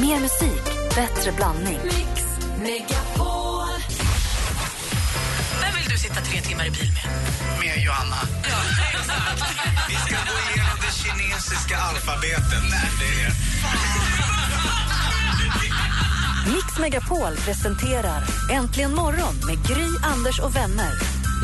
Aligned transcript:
Mer 0.00 0.20
musik, 0.20 0.64
bättre 0.94 1.32
blandning. 1.32 1.78
Mix 1.84 2.24
Megapol. 2.58 3.68
Vem 5.60 5.74
vill 5.76 5.88
du 5.90 5.98
sitta 5.98 6.14
tre 6.14 6.40
timmar 6.40 6.66
i 6.66 6.70
bil 6.70 6.92
med? 6.92 7.04
med 7.60 7.84
Johanna. 7.84 8.16
Vi 9.88 9.94
ska 9.94 10.14
gå 10.14 10.36
igenom 10.50 10.78
det 10.80 10.92
kinesiska 10.92 11.78
alfabetet. 11.78 12.62
Nej, 12.70 12.90
det 12.98 13.22
är 13.22 13.32
Mix 16.54 16.78
Megapol 16.78 17.36
presenterar 17.36 18.24
Äntligen 18.50 18.94
morgon 18.94 19.34
med 19.46 19.66
Gry, 19.66 19.88
Anders 20.02 20.40
och 20.40 20.56
vänner. 20.56 20.92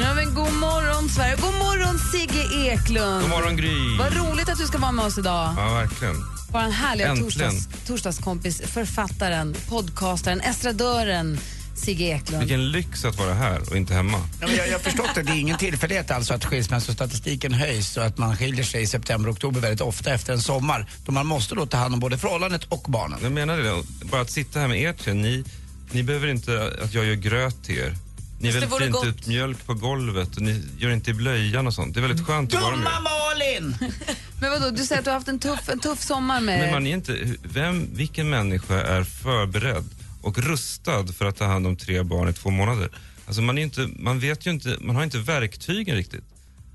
Ja, 0.00 0.14
men 0.14 0.34
god 0.34 0.52
morgon, 0.52 1.09
Sverige. 1.09 1.36
God 1.36 1.55
morgon, 1.55 1.98
Sigge 1.98 2.71
Eklund. 2.71 3.21
God 3.21 3.30
morgon 3.30 3.57
Gry. 3.57 3.98
Vad 3.98 4.16
roligt 4.16 4.48
att 4.48 4.59
du 4.59 4.66
ska 4.66 4.79
vara 4.79 4.93
med 4.93 5.05
oss 5.05 5.18
idag. 5.18 5.55
Ja, 5.57 5.75
verkligen. 5.75 6.33
Vår 6.55 6.61
härliga 6.61 7.16
torsdags, 7.16 7.68
torsdagskompis, 7.86 8.61
författaren, 8.64 9.54
podcastaren, 9.68 10.40
estradören 10.40 11.39
Sigge 11.75 12.04
Eklund. 12.04 12.40
Vilken 12.40 12.72
lyx 12.72 13.04
att 13.04 13.18
vara 13.18 13.35
här 13.35 13.61
och 13.71 13.76
inte 13.76 13.95
hemma. 13.95 14.18
Ja, 14.40 14.49
jag 14.49 14.72
har 14.72 14.79
förstått 14.79 15.14
det. 15.14 15.22
Det 15.22 15.32
är 15.32 15.36
ingen 15.36 15.59
tillfällighet 15.59 16.11
alltså 16.11 16.35
att 16.35 16.45
skilsmässostatistiken 16.45 17.54
höjs 17.54 17.96
och 17.96 18.04
att 18.04 18.18
man 18.18 18.36
skiljer 18.36 18.64
sig 18.64 18.82
i 18.82 18.86
september 18.86 19.29
och 19.29 19.35
oktober 19.35 19.61
väldigt 19.61 19.81
ofta 19.81 20.14
efter 20.14 20.32
en 20.32 20.40
sommar. 20.40 20.86
Då 21.07 21.12
man 21.12 21.26
måste 21.26 21.54
då 21.54 21.67
ta 21.67 21.76
hand 21.76 21.95
om 21.95 22.00
både 22.00 22.18
förhållandet 22.18 22.64
och 22.64 22.84
barnen. 22.89 23.18
Jag 23.23 23.32
menar 23.32 23.59
det. 23.59 23.82
Bara 24.04 24.21
att 24.21 24.31
sitta 24.31 24.61
här 24.61 24.68
med 24.68 24.81
er 24.81 24.93
tre, 24.93 25.14
ni, 25.14 25.45
ni 25.93 26.03
behöver 26.03 26.29
inte 26.29 26.73
att 26.84 26.95
jag 26.95 27.04
gör 27.04 27.14
gröt 27.14 27.64
till 27.64 27.79
er. 27.79 27.95
Ni 28.38 28.48
det 28.48 28.52
väldigt 28.54 28.72
vore 28.72 28.84
fint 28.84 28.93
gott. 28.94 29.06
ut 29.06 29.26
mjölk 29.26 29.66
på 29.66 29.74
golvet 29.74 30.36
och 30.36 30.42
ni 30.42 30.62
gör 30.79 30.90
inte 30.90 31.11
i 31.11 31.14
blöjan 31.14 31.66
och 31.66 31.75
sånt. 31.75 31.94
Det 31.94 32.00
är 32.00 32.06
väldigt 32.08 32.27
skönt 32.27 32.55
att 32.55 32.62
vara 32.62 32.77
med. 32.77 32.84
Dumma 32.86 33.00
Malin! 33.00 33.77
Men 34.41 34.50
vadå, 34.50 34.70
du 34.70 34.84
säger 34.84 34.98
att 34.98 35.05
du 35.05 35.11
har 35.11 35.14
haft 35.16 35.28
en 35.28 35.38
tuff, 35.38 35.69
en 35.69 35.80
tuff 35.80 36.02
sommar 36.02 36.41
med... 36.41 36.58
Men 36.61 36.70
man 36.72 36.86
är 36.86 36.94
inte, 36.94 37.34
vem, 37.42 37.89
vilken 37.94 38.30
människa 38.30 38.80
är 38.83 39.05
förberedd 39.05 39.84
och 40.22 40.39
rustad 40.39 41.06
för 41.06 41.25
att 41.25 41.36
ta 41.36 41.44
hand 41.44 41.67
om 41.67 41.77
tre 41.77 42.03
barn 42.03 42.28
i 42.28 42.33
två 42.33 42.50
månader? 42.50 42.89
Alltså 43.27 43.42
man, 43.42 43.59
är 43.59 43.62
inte, 43.62 43.89
man 43.98 44.19
vet 44.20 44.47
ju 44.47 44.50
inte, 44.50 44.77
man 44.81 44.97
har 44.97 45.05
inte 45.05 45.19
verktygen 45.19 45.97
riktigt. 45.97 46.25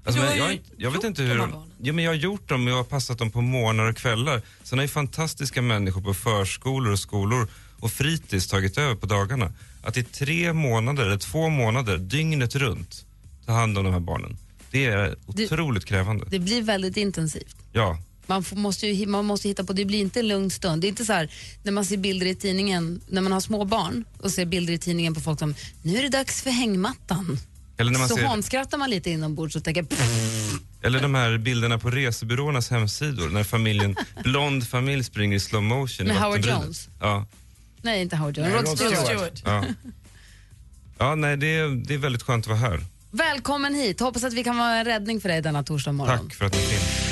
Alltså, 0.06 0.22
Du 0.22 0.28
har 0.28 0.34
men 0.36 0.44
jag, 0.46 0.54
ju 0.54 0.60
jag 0.78 0.92
vet 0.92 0.96
gjort 0.96 1.04
inte 1.04 1.22
de 1.22 1.28
hur 1.28 1.36
här 1.36 1.42
de, 1.42 1.52
barnen. 1.52 1.70
ja, 1.82 1.94
men 1.94 2.04
Jag 2.04 2.12
har 2.12 2.16
gjort 2.16 2.50
dem 2.50 2.66
och 2.68 2.72
jag 2.72 2.78
har 2.78 2.84
passat 2.84 3.18
dem 3.18 3.32
på 3.32 3.42
morgnar 3.42 3.84
och 3.90 3.98
kvällar. 3.98 4.42
Sen 4.64 4.78
har 4.80 4.84
ju 4.84 4.90
fantastiska 4.90 5.62
människor 5.62 6.02
på 6.02 6.14
förskolor 6.14 6.92
och 6.94 7.00
skolor 7.00 7.48
och 7.80 7.92
fritids 7.92 8.48
tagit 8.48 8.78
över 8.78 8.96
på 8.96 9.06
dagarna. 9.06 9.52
Att 9.82 9.98
i 9.98 10.04
tre 10.04 10.54
månader, 10.54 11.06
eller 11.06 11.18
två 11.18 11.50
månader, 11.50 11.98
dygnet 11.98 12.56
runt, 12.56 13.06
ta 13.46 13.52
hand 13.52 13.78
om 13.78 13.84
de 13.84 13.94
här 13.94 14.00
barnen. 14.00 14.38
Det 14.72 14.86
är 14.86 15.16
Det- 15.28 15.46
otroligt 15.46 15.86
krävande. 15.86 16.26
Det 16.30 16.40
blir 16.40 16.62
väldigt 16.62 16.98
intensivt. 16.98 17.56
Ja. 17.74 17.98
Man, 18.26 18.44
får, 18.44 18.56
måste 18.56 18.88
ju, 18.88 19.06
man 19.08 19.26
måste 19.26 19.48
hitta 19.48 19.64
på, 19.64 19.74
det 19.74 19.86
blir 19.86 20.00
inte 20.00 20.20
en 20.20 20.28
lugn 20.28 20.50
stund. 20.52 20.82
Det 20.82 20.88
är 20.88 20.90
inte 20.90 21.06
så 21.06 21.14
här 21.14 21.30
när 21.64 21.72
man 21.72 21.86
ser 21.86 21.98
bilder 21.98 22.26
i 22.26 22.36
tidningen, 22.36 23.02
när 23.08 23.22
man 23.22 23.32
har 23.32 23.40
små 23.40 23.66
barn 23.66 24.06
och 24.22 24.32
ser 24.32 24.46
bilder 24.46 24.74
i 24.74 24.78
tidningen 24.78 25.14
på 25.14 25.22
folk 25.22 25.40
som, 25.40 25.56
nu 25.82 25.98
är 25.98 26.02
det 26.04 26.10
dags 26.10 26.42
för 26.42 26.50
hängmattan. 26.50 27.40
Eller 27.78 27.92
när 27.92 28.00
man 28.00 28.10
så 28.10 28.16
ser... 28.16 28.24
hånskrattar 28.26 28.78
man 28.78 28.90
lite 28.90 29.10
inombords 29.10 29.56
och 29.56 29.64
tänker, 29.64 29.84
pff, 29.84 30.60
Eller 30.82 31.02
de 31.02 31.16
här 31.16 31.38
bilderna 31.38 31.78
på 31.80 31.90
resebyråernas 31.90 32.70
hemsidor 32.70 33.30
när 33.30 33.44
familjen, 33.44 33.96
blond 34.24 34.68
familj 34.68 35.04
springer 35.04 35.36
i 35.38 35.40
slow 35.40 35.64
motion 35.64 36.08
Med 36.08 36.18
Howard. 36.18 36.46
Jones? 36.46 36.90
Ja. 37.00 37.26
Nej 37.82 38.02
inte 38.02 38.16
Howard 38.16 38.38
Jones, 38.38 38.50
Nej, 38.54 38.58
Rod 38.62 38.68
Rod 38.68 38.78
Stewart. 38.78 39.06
Stewart. 39.06 39.42
ja. 39.46 39.64
Ja, 41.02 41.16
nej, 41.16 41.38
det 41.38 41.48
är, 41.56 41.86
det 41.88 41.94
är 41.94 41.98
väldigt 41.98 42.24
skönt 42.24 42.44
att 42.46 42.60
vara 42.60 42.60
här. 42.72 42.80
Välkommen 43.12 43.76
hit, 43.76 44.00
hoppas 44.00 44.24
att 44.24 44.34
vi 44.34 44.44
kan 44.44 44.58
vara 44.58 44.76
en 44.76 44.86
räddning 44.86 45.22
för 45.22 45.30
dig 45.30 45.42
denna 45.42 45.64
torsdag 45.64 45.92
morgon. 45.92 46.20
Tack 46.30 46.34
för 46.34 46.46
att 46.46 46.54
ni 46.54 46.60
finns. 46.60 47.10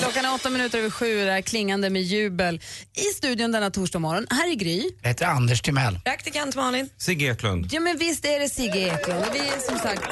Klockan 0.00 0.24
är 0.24 0.34
åtta 0.34 0.50
minuter 0.50 0.78
över 0.78 0.90
sju, 0.90 1.24
det 1.24 1.30
är 1.32 1.40
klingande 1.42 1.90
med 1.90 2.02
jubel 2.02 2.60
i 2.94 3.14
studion 3.16 3.52
denna 3.52 3.70
torsdag 3.70 3.98
morgon. 3.98 4.26
Här 4.30 4.50
är 4.50 4.54
Gry. 4.54 4.90
Jag 5.02 5.08
heter 5.08 5.26
Anders 5.26 5.62
Timell. 5.62 5.98
Praktikant 6.04 6.56
Malin. 6.56 6.88
Sigge 6.98 7.26
Eklund. 7.32 7.68
Ja 7.72 7.80
men 7.80 7.98
visst 7.98 8.24
är 8.24 8.40
det 8.40 8.48
Sigge 8.48 8.78
Eklund 8.78 9.24
vi 9.32 9.38
är 9.38 9.58
som 9.68 9.78
sagt, 9.78 10.02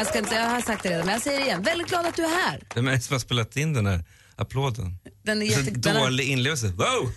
jag, 0.00 0.06
ska 0.06 0.18
inte, 0.18 0.34
jag 0.34 0.48
har 0.50 0.60
sagt 0.60 0.82
det 0.82 0.88
redan 0.90 1.06
men 1.06 1.12
jag 1.12 1.22
säger 1.22 1.38
det 1.40 1.46
igen, 1.46 1.62
väldigt 1.62 1.88
glad 1.88 2.06
att 2.06 2.16
du 2.16 2.24
är 2.24 2.28
här. 2.50 2.60
Vem 2.74 2.88
är 2.88 2.92
det 2.92 3.00
som 3.00 3.14
har 3.14 3.20
spelat 3.20 3.56
in 3.56 3.72
den 3.72 3.86
här 3.86 4.04
applåden? 4.36 4.98
Den 5.22 5.42
är, 5.42 5.46
jätte, 5.46 5.70
den 5.70 5.96
är, 5.96 6.00
dålig 6.00 6.24
inlevelse. 6.28 6.66
Wow! 6.66 7.12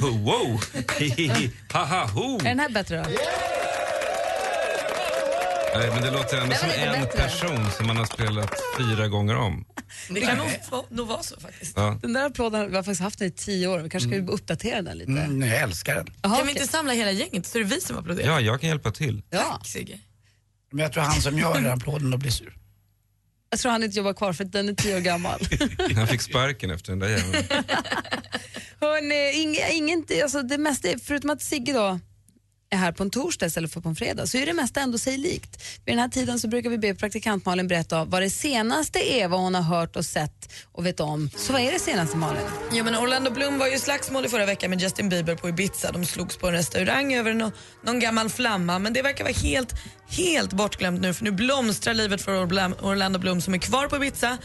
wow! 0.24 0.60
Haha! 1.72 2.06
Ho! 2.06 2.38
är 2.40 2.44
den 2.44 2.60
här 2.60 2.68
bättre 2.68 2.96
då? 2.96 3.04
Nej, 5.76 5.90
men 5.90 6.02
det 6.02 6.10
låter 6.10 6.36
ändå 6.36 6.48
Den 6.50 6.58
som 6.58 6.68
var 6.68 6.74
lite 6.76 6.86
en 6.96 7.02
bättre. 7.04 7.18
person 7.22 7.70
som 7.76 7.86
man 7.86 7.96
har 7.96 8.04
spelat 8.04 8.54
fyra 8.78 9.08
gånger 9.08 9.36
om. 9.36 9.64
Det 10.10 10.20
kan 10.20 10.38
nog, 10.38 10.48
få- 10.70 10.86
nog 10.90 11.08
vara 11.08 11.22
så 11.22 11.40
faktiskt. 11.40 11.72
Ja. 11.76 11.98
Den 12.02 12.12
där 12.12 12.26
applåden, 12.26 12.70
vi 12.70 12.76
har 12.76 12.82
faktiskt 12.82 13.00
haft 13.00 13.18
den 13.18 13.28
i 13.28 13.30
tio 13.30 13.66
år, 13.68 13.78
vi 13.78 13.90
kanske 13.90 14.08
ska 14.10 14.32
uppdatera 14.32 14.82
den 14.82 14.98
lite. 14.98 15.10
Mm, 15.12 15.42
jag 15.48 15.56
älskar 15.62 15.94
den. 15.94 16.06
Jaha, 16.22 16.36
Kan 16.36 16.46
vi 16.46 16.52
okej. 16.52 16.62
inte 16.62 16.72
samla 16.72 16.92
hela 16.92 17.10
gänget 17.10 17.46
så 17.46 17.58
är 17.58 17.62
det 17.62 17.68
vi 17.74 17.80
som 17.80 17.98
applåderar? 17.98 18.28
ja, 18.30 18.40
jag 18.40 18.60
kan 18.60 18.68
hjälpa 18.68 18.90
till. 18.90 19.22
Ja, 19.30 19.42
Tack 19.58 19.66
Sigge. 19.66 19.98
Men 20.70 20.82
jag 20.82 20.92
tror 20.92 21.02
han 21.02 21.20
som 21.22 21.38
gör 21.38 21.54
den 21.54 21.72
applåden 21.72 22.10
då 22.10 22.16
blir 22.18 22.30
sur. 22.30 22.56
jag 23.50 23.60
tror 23.60 23.72
han 23.72 23.82
inte 23.82 23.96
jobbar 23.96 24.12
kvar 24.14 24.32
för 24.32 24.44
att 24.44 24.52
den 24.52 24.68
är 24.68 24.72
tio 24.74 24.96
år 24.96 25.00
gammal. 25.00 25.40
Han 25.96 26.06
fick 26.06 26.20
sparken 26.20 26.70
efter 26.70 26.92
den 26.92 26.98
där 26.98 27.08
jäveln. 27.08 27.44
Hörrni, 28.80 29.42
ing, 29.42 29.56
ingen, 29.72 30.04
alltså 30.22 30.42
det 30.42 30.58
mesta, 30.58 30.88
är- 30.88 30.98
förutom 30.98 31.30
att 31.30 31.42
Sigge 31.42 31.72
då 31.72 32.00
är 32.70 32.76
här 32.76 32.92
på 32.92 33.02
en 33.02 33.10
torsdag 33.10 33.46
istället 33.46 33.72
för 33.72 33.80
på 33.80 33.88
en 33.88 33.96
fredag, 33.96 34.26
så 34.26 34.38
är 34.38 34.46
det 34.46 34.52
mesta 34.52 34.80
ändå 34.80 34.98
sig 34.98 35.16
likt. 35.18 35.62
Vid 35.84 35.92
den 35.94 35.98
här 35.98 36.08
tiden 36.08 36.38
så 36.38 36.48
brukar 36.48 36.70
vi 36.70 36.78
be 36.78 36.94
praktikant 36.94 37.46
Malin 37.46 37.68
berätta 37.68 38.04
vad 38.04 38.22
det 38.22 38.30
senaste 38.30 38.98
är, 39.12 39.28
vad 39.28 39.40
hon 39.40 39.54
har 39.54 39.62
hört 39.62 39.96
och 39.96 40.04
sett 40.04 40.52
och 40.72 40.86
vet 40.86 41.00
om. 41.00 41.30
Så 41.36 41.52
vad 41.52 41.62
är 41.62 41.72
det 41.72 41.78
senaste 41.78 42.16
Malin? 42.16 42.42
Jo, 42.72 42.84
men 42.84 42.96
Orlando 42.96 43.30
Bloom 43.30 43.58
var 43.58 43.66
ju 43.66 43.74
i 43.74 43.78
slagsmål 43.78 44.26
i 44.26 44.28
förra 44.28 44.46
veckan 44.46 44.70
med 44.70 44.80
Justin 44.80 45.08
Bieber 45.08 45.34
på 45.34 45.48
Ibiza. 45.48 45.92
De 45.92 46.04
slogs 46.04 46.36
på 46.36 46.46
en 46.46 46.52
restaurang 46.52 47.14
över 47.14 47.34
no 47.34 47.52
någon 47.84 48.00
gammal 48.00 48.28
flamma 48.28 48.78
men 48.78 48.92
det 48.92 49.02
verkar 49.02 49.24
vara 49.24 49.34
helt, 49.34 49.74
helt 50.08 50.52
bortglömt 50.52 51.00
nu 51.00 51.14
för 51.14 51.24
nu 51.24 51.30
blomstrar 51.30 51.94
livet 51.94 52.22
för 52.22 52.32
Orla- 52.32 52.82
Orlando 52.82 53.18
Bloom 53.18 53.40
som 53.40 53.54
är 53.54 53.58
kvar 53.58 53.88
på 53.88 53.96
Ibiza. 53.96 54.38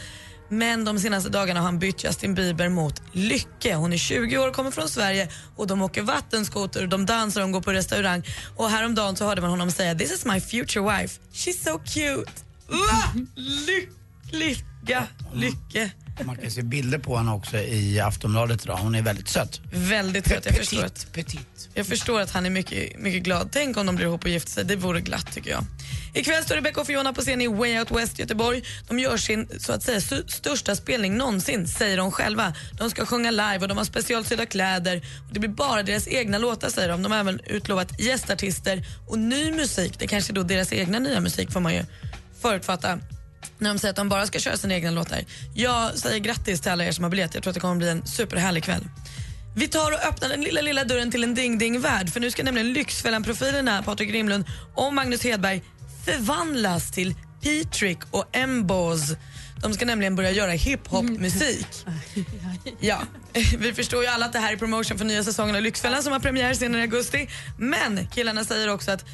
Men 0.48 0.84
de 0.84 0.98
senaste 0.98 1.30
dagarna 1.30 1.60
har 1.60 1.64
han 1.64 1.78
bytt 1.78 2.04
Justin 2.04 2.34
Bieber 2.34 2.68
mot 2.68 3.02
Lycke. 3.12 3.74
Hon 3.74 3.92
är 3.92 3.96
20 3.96 4.38
år, 4.38 4.50
kommer 4.50 4.70
från 4.70 4.88
Sverige 4.88 5.28
och 5.56 5.66
de 5.66 5.82
åker 5.82 6.02
vattenskoter, 6.02 6.86
de 6.86 7.06
dansar, 7.06 7.40
de 7.40 7.52
går 7.52 7.60
på 7.60 7.72
restaurang. 7.72 8.22
Och 8.56 8.70
häromdagen 8.70 9.16
så 9.16 9.24
hörde 9.24 9.40
man 9.40 9.50
honom 9.50 9.70
säga 9.70 9.94
“This 9.94 10.12
is 10.12 10.24
my 10.24 10.40
future 10.40 10.98
wife, 10.98 11.20
she's 11.32 11.64
so 11.64 11.78
cute”. 11.78 12.32
Va? 12.68 13.24
Lyck, 13.36 13.90
lycka, 14.30 15.06
lycke. 15.32 15.90
Man 16.22 16.36
kan 16.36 16.50
se 16.50 16.62
bilder 16.62 16.98
på 16.98 17.16
henne 17.16 17.32
också 17.32 17.56
i 17.56 18.00
Aftonbladet 18.00 18.64
idag. 18.64 18.76
Hon 18.76 18.94
är 18.94 19.02
väldigt 19.02 19.28
söt. 19.28 19.60
Väldigt 19.72 20.28
söt. 20.28 20.46
Jag 20.46 20.56
förstår 20.56 20.84
att 20.84 21.06
Petit. 21.12 21.68
Jag 21.74 21.86
förstår 21.86 22.20
att 22.20 22.30
han 22.30 22.46
är 22.46 22.50
mycket, 22.50 22.98
mycket 22.98 23.22
glad. 23.22 23.48
Tänk 23.52 23.76
om 23.76 23.86
de 23.86 23.96
blir 23.96 24.06
ihop 24.06 24.24
och 24.24 24.30
gifter 24.30 24.50
sig. 24.50 24.64
Det 24.64 24.76
vore 24.76 25.00
glatt 25.00 25.32
tycker 25.32 25.50
jag. 25.50 25.64
Ikväll 26.14 26.44
står 26.44 26.54
Rebecca 26.54 26.80
och 26.80 26.86
Fiona 26.86 27.12
på 27.12 27.20
scen 27.20 27.40
i 27.40 27.48
Way 27.48 27.78
Out 27.78 27.90
West 27.90 28.18
Göteborg. 28.18 28.62
De 28.88 28.98
gör 28.98 29.16
sin 29.16 29.48
så 29.58 29.72
att 29.72 29.82
säga 29.82 30.00
största 30.26 30.76
spelning 30.76 31.16
någonsin, 31.16 31.68
säger 31.68 31.96
de 31.96 32.10
själva. 32.10 32.54
De 32.78 32.90
ska 32.90 33.06
sjunga 33.06 33.30
live 33.30 33.58
och 33.58 33.68
de 33.68 33.78
har 33.78 33.84
specialsydda 33.84 34.46
kläder. 34.46 34.96
Och 35.28 35.34
det 35.34 35.40
blir 35.40 35.50
bara 35.50 35.82
deras 35.82 36.08
egna 36.08 36.38
låtar 36.38 36.68
säger 36.68 36.88
de. 36.88 37.02
De 37.02 37.12
har 37.12 37.18
även 37.18 37.40
utlovat 37.46 38.00
gästartister 38.00 38.86
och 39.08 39.18
ny 39.18 39.52
musik. 39.52 39.98
Det 39.98 40.06
kanske 40.06 40.32
är 40.32 40.34
då 40.34 40.42
deras 40.42 40.72
egna 40.72 40.98
nya 40.98 41.20
musik 41.20 41.52
får 41.52 41.60
man 41.60 41.74
ju 41.74 41.84
förutfatta 42.40 42.98
när 43.58 43.68
de 43.68 43.78
säger 43.78 43.90
att 43.90 43.96
de 43.96 44.08
bara 44.08 44.26
ska 44.26 44.38
köra 44.38 44.56
sina 44.56 44.74
egna 44.74 44.90
låtar. 44.90 45.24
Jag 45.54 45.98
säger 45.98 46.18
grattis 46.18 46.60
till 46.60 46.72
alla 46.72 46.84
er 46.84 46.92
som 46.92 47.04
har 47.04 47.10
biljett. 47.10 47.34
Jag 47.34 47.42
tror 47.42 47.50
att 47.50 47.54
det 47.54 47.60
kommer 47.60 47.76
bli 47.76 47.88
en 47.88 48.06
superhärlig 48.06 48.64
kväll. 48.64 48.84
Vi 49.56 49.68
tar 49.68 49.92
och 49.92 50.06
öppnar 50.08 50.28
den 50.28 50.40
lilla, 50.40 50.60
lilla 50.60 50.84
dörren 50.84 51.10
till 51.10 51.24
en 51.24 51.34
ding-ding-värld 51.34 52.10
för 52.10 52.20
nu 52.20 52.30
ska 52.30 52.42
nämligen 52.42 52.72
Lyxfällan-profilerna 52.72 53.82
Patrik 53.82 54.10
Rimlund 54.10 54.44
och 54.74 54.94
Magnus 54.94 55.24
Hedberg 55.24 55.62
förvandlas 56.04 56.92
till 56.92 57.14
P-Trick 57.42 57.98
och 58.10 58.24
M-Boz. 58.32 59.16
De 59.62 59.74
ska 59.74 59.84
nämligen 59.84 60.16
börja 60.16 60.30
göra 60.30 60.50
hiphop-musik. 60.50 61.66
Ja, 62.80 63.02
vi 63.58 63.72
förstår 63.72 64.02
ju 64.02 64.08
alla 64.08 64.26
att 64.26 64.32
det 64.32 64.38
här 64.38 64.52
är 64.52 64.56
promotion 64.56 64.98
för 64.98 65.04
nya 65.04 65.24
säsongen 65.24 65.56
av 65.56 65.62
Lyxfällan 65.62 66.02
som 66.02 66.12
har 66.12 66.20
premiär 66.20 66.54
senare 66.54 66.80
i 66.80 66.84
augusti. 66.84 67.28
Men 67.58 68.06
killarna 68.14 68.44
säger 68.44 68.68
också 68.68 68.90
att 68.90 69.04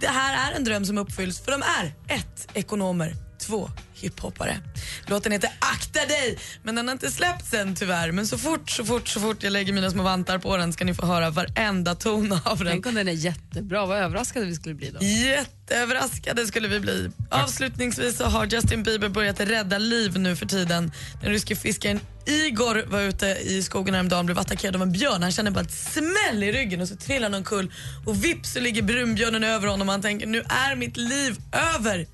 det 0.00 0.08
här 0.08 0.50
är 0.50 0.56
en 0.56 0.64
dröm 0.64 0.84
som 0.84 0.98
uppfylls 0.98 1.40
för 1.40 1.52
de 1.52 1.62
är 1.62 2.16
ett 2.16 2.48
ekonomer, 2.54 3.14
två 3.40 3.70
hiphoppare. 3.94 4.58
Låten 5.06 5.32
heter 5.32 5.50
Akta 5.58 6.06
dig, 6.06 6.38
men 6.62 6.74
den 6.74 6.88
har 6.88 6.92
inte 6.92 7.10
släppts 7.10 7.54
än 7.54 7.76
tyvärr. 7.76 8.12
Men 8.12 8.26
så 8.26 8.38
fort, 8.38 8.70
så 8.70 8.84
fort, 8.84 9.08
så 9.08 9.20
fort 9.20 9.42
jag 9.42 9.52
lägger 9.52 9.72
mina 9.72 9.90
små 9.90 10.02
vantar 10.02 10.38
på 10.38 10.56
den 10.56 10.72
ska 10.72 10.84
ni 10.84 10.94
få 10.94 11.06
höra 11.06 11.30
varenda 11.30 11.94
ton 11.94 12.32
av 12.44 12.58
den. 12.58 12.66
Tänk 12.66 12.86
om 12.86 12.94
den 12.94 13.08
är 13.08 13.12
jättebra, 13.12 13.86
vad 13.86 13.98
överraskade 13.98 14.46
vi 14.46 14.54
skulle 14.54 14.74
bli 14.74 14.90
då. 14.90 15.04
Jätteöverraskade 15.04 16.46
skulle 16.46 16.68
vi 16.68 16.80
bli. 16.80 17.10
Avslutningsvis 17.30 18.16
så 18.16 18.24
har 18.24 18.46
Justin 18.46 18.82
Bieber 18.82 19.08
börjat 19.08 19.40
rädda 19.40 19.78
liv 19.78 20.18
nu 20.18 20.36
för 20.36 20.46
tiden. 20.46 20.92
Den 21.22 21.30
ryske 21.30 21.56
fiskaren 21.56 22.00
Igor 22.26 22.84
var 22.86 23.00
ute 23.00 23.26
i 23.26 23.62
skogen 23.62 23.94
häromdagen 23.94 24.18
och 24.18 24.24
blev 24.24 24.38
attackerad 24.38 24.76
av 24.76 24.82
en 24.82 24.92
björn. 24.92 25.22
Han 25.22 25.32
kände 25.32 25.50
bara 25.50 25.60
ett 25.60 25.72
smäll 25.72 26.42
i 26.42 26.52
ryggen 26.52 26.80
och 26.80 26.88
så 26.88 26.96
trillade 26.96 27.24
han 27.24 27.34
omkull 27.34 27.72
och 28.06 28.24
vips 28.24 28.52
så 28.52 28.60
ligger 28.60 28.82
brunbjörnen 28.82 29.44
över 29.44 29.68
honom 29.68 29.88
och 29.88 29.92
han 29.92 30.02
tänker 30.02 30.26
nu 30.26 30.40
är 30.40 30.76
mitt 30.76 30.96
liv 30.96 31.36
över. 31.76 32.06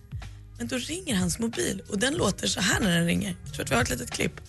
Men 0.59 0.69
då 0.69 0.77
ringer 0.77 1.17
hans 1.17 1.39
mobil 1.39 1.83
och 1.89 1.99
den 1.99 2.15
låter 2.15 2.47
så 2.47 2.61
här 2.61 2.81
när 2.81 2.97
den 2.99 3.07
ringer. 3.07 3.37
Jag 3.45 3.55
tror 3.55 3.65
att 3.65 3.71
vi 3.71 3.75
har 3.75 3.83
ett 3.83 3.91
litet 3.91 4.11
klipp. 4.11 4.41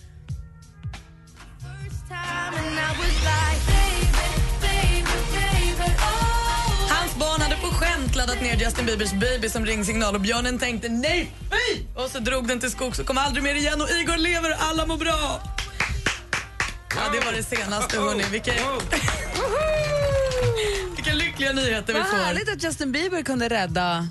Hans 6.90 7.14
barn 7.16 7.40
hade 7.40 7.56
på 7.56 7.66
skämt 7.66 8.14
laddat 8.16 8.40
ner 8.42 8.56
Justin 8.56 8.86
Biebers 8.86 9.12
baby 9.12 9.48
som 9.48 9.66
ringsignal 9.66 10.14
och 10.14 10.20
björnen 10.20 10.58
tänkte 10.58 10.88
nej, 10.88 11.32
fy! 11.50 11.82
Och 11.94 12.10
så 12.10 12.18
drog 12.18 12.48
den 12.48 12.60
till 12.60 12.70
skogs 12.70 12.98
och 12.98 13.06
kom 13.06 13.18
aldrig 13.18 13.44
mer 13.44 13.54
igen 13.54 13.80
och 13.80 13.90
Igor 13.90 14.16
lever 14.16 14.50
och 14.50 14.56
alla 14.62 14.86
mår 14.86 14.96
bra. 14.96 15.40
Ja, 16.96 17.02
det 17.12 17.24
var 17.26 17.32
det 17.32 17.42
senaste 17.42 17.98
hörni. 17.98 18.24
Vilka, 18.30 18.52
vilka 20.96 21.14
lyckliga 21.14 21.52
nyheter 21.52 21.92
vi 21.94 21.98
Vad 22.00 22.08
får. 22.08 22.16
härligt 22.16 22.52
att 22.52 22.62
Justin 22.62 22.92
Bieber 22.92 23.22
kunde 23.22 23.48
rädda, 23.48 24.08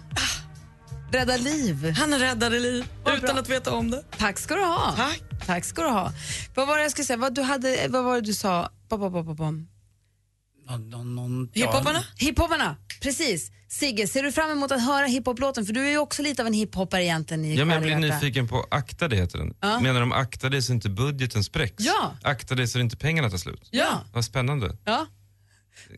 rädda 1.12 1.38
liv. 1.38 1.94
Han 1.98 2.20
räddade 2.20 2.60
liv 2.60 2.86
utan 3.18 3.38
att 3.38 3.50
veta 3.50 3.74
om 3.74 3.92
det. 3.92 4.04
Tack 4.18 4.40
ska 4.40 4.56
du 4.56 4.62
ha. 4.64 4.94
Tack. 4.96 5.22
Tack 5.46 5.66
ska 5.66 5.82
du 5.82 5.90
ha. 5.90 6.12
Vad 6.56 6.68
var 6.68 6.78
det 6.78 6.84
jag 6.84 6.92
skulle 6.92 7.06
säga? 7.06 7.18
Vad, 7.18 7.36
du 7.36 7.42
hade, 7.42 7.88
vad 7.90 8.04
var 8.04 8.16
det 8.16 8.22
du 8.22 8.34
sa? 8.34 8.70
Ja, 8.90 10.78
Hiphoparna? 11.54 12.04
Hiphoparna, 12.18 12.76
precis. 13.02 13.52
Sigge, 13.70 14.08
ser 14.08 14.24
du 14.24 14.32
fram 14.32 14.52
emot 14.52 14.72
att 14.72 14.86
höra 14.86 15.06
hiphop-låten? 15.06 15.66
För 15.66 15.74
du 15.74 15.86
är 15.88 15.92
ju 15.92 15.98
också 15.98 16.22
lite 16.22 16.42
av 16.42 16.48
en 16.48 16.54
hiphoppare 16.54 17.04
egentligen 17.04 17.46
i 17.46 17.56
Ja, 17.56 17.66
men 17.66 17.74
jag 17.74 17.84
blir 17.84 18.10
nyfiken 18.10 18.48
på 18.48 18.66
akta 18.72 19.08
det 19.08 19.16
heter 19.16 19.38
den. 19.38 19.54
Ja. 19.62 19.80
Menar 19.80 20.00
de 20.00 20.12
akta 20.12 20.50
dig 20.50 20.62
så 20.62 20.74
inte 20.74 20.90
budgeten 20.90 21.44
spräcks? 21.44 21.84
Ja. 21.84 22.12
Akta 22.24 22.56
dig 22.56 22.68
så 22.68 22.80
inte 22.80 22.98
pengarna 22.98 23.30
tar 23.30 23.38
slut? 23.38 23.70
Ja. 23.72 24.02
Vad 24.14 24.26
spännande. 24.26 24.78
ja. 24.86 25.06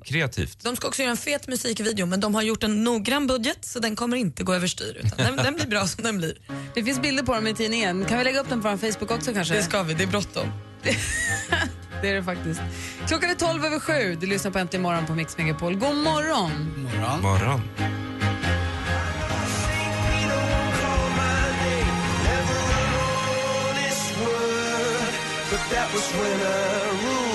Kreativt. 0.06 0.64
De 0.64 0.76
ska 0.76 0.88
också 0.88 1.02
göra 1.02 1.12
en 1.12 1.18
fet 1.18 1.48
musikvideo 1.48 2.06
men 2.06 2.20
de 2.20 2.36
har 2.36 2.42
gjort 2.42 2.64
en 2.64 2.84
noggrann 2.84 3.28
budget 3.28 3.66
så 3.66 3.80
den 3.80 3.96
kommer 3.96 4.18
inte 4.18 4.44
gå 4.44 4.54
överstyr 4.54 5.02
utan 5.04 5.18
den, 5.18 5.36
den 5.36 5.56
blir 5.56 5.68
bra 5.68 5.88
som 5.88 6.04
den 6.04 6.18
blir. 6.18 6.38
Det 6.74 6.84
finns 6.84 7.02
bilder 7.02 7.24
på 7.24 7.34
dem 7.34 7.48
i 7.48 7.54
tidningen. 7.54 8.06
Kan 8.06 8.18
vi 8.18 8.24
lägga 8.24 8.40
upp 8.40 8.50
den 8.50 8.62
på 8.62 8.70
vår 8.70 8.78
Facebook 8.78 9.12
också 9.12 9.34
kanske? 9.34 9.54
Det 9.54 9.64
ska 9.64 9.84
vi, 9.84 9.94
det 9.94 10.04
är 10.04 10.08
bråttom. 10.08 10.48
Det 12.02 12.10
är 12.10 12.16
det 12.16 12.24
faktiskt. 12.24 12.62
Klockan 13.08 13.30
är 13.30 13.36
12 13.36 13.66
över 13.66 13.80
sju. 13.80 14.18
Du 14.22 14.28
lyssnar 14.28 14.52
på 14.52 14.60
Äntligen 14.60 14.82
morgon 14.82 15.06
på 15.06 15.16
Mix 15.16 15.38
Megapol. 15.38 15.76
God 15.76 15.96
morgon! 15.96 16.52
morgon. 16.84 17.22
Morgon. 17.22 17.62
Coldplay 25.50 26.38
med 26.38 26.50
Viva 27.02 27.29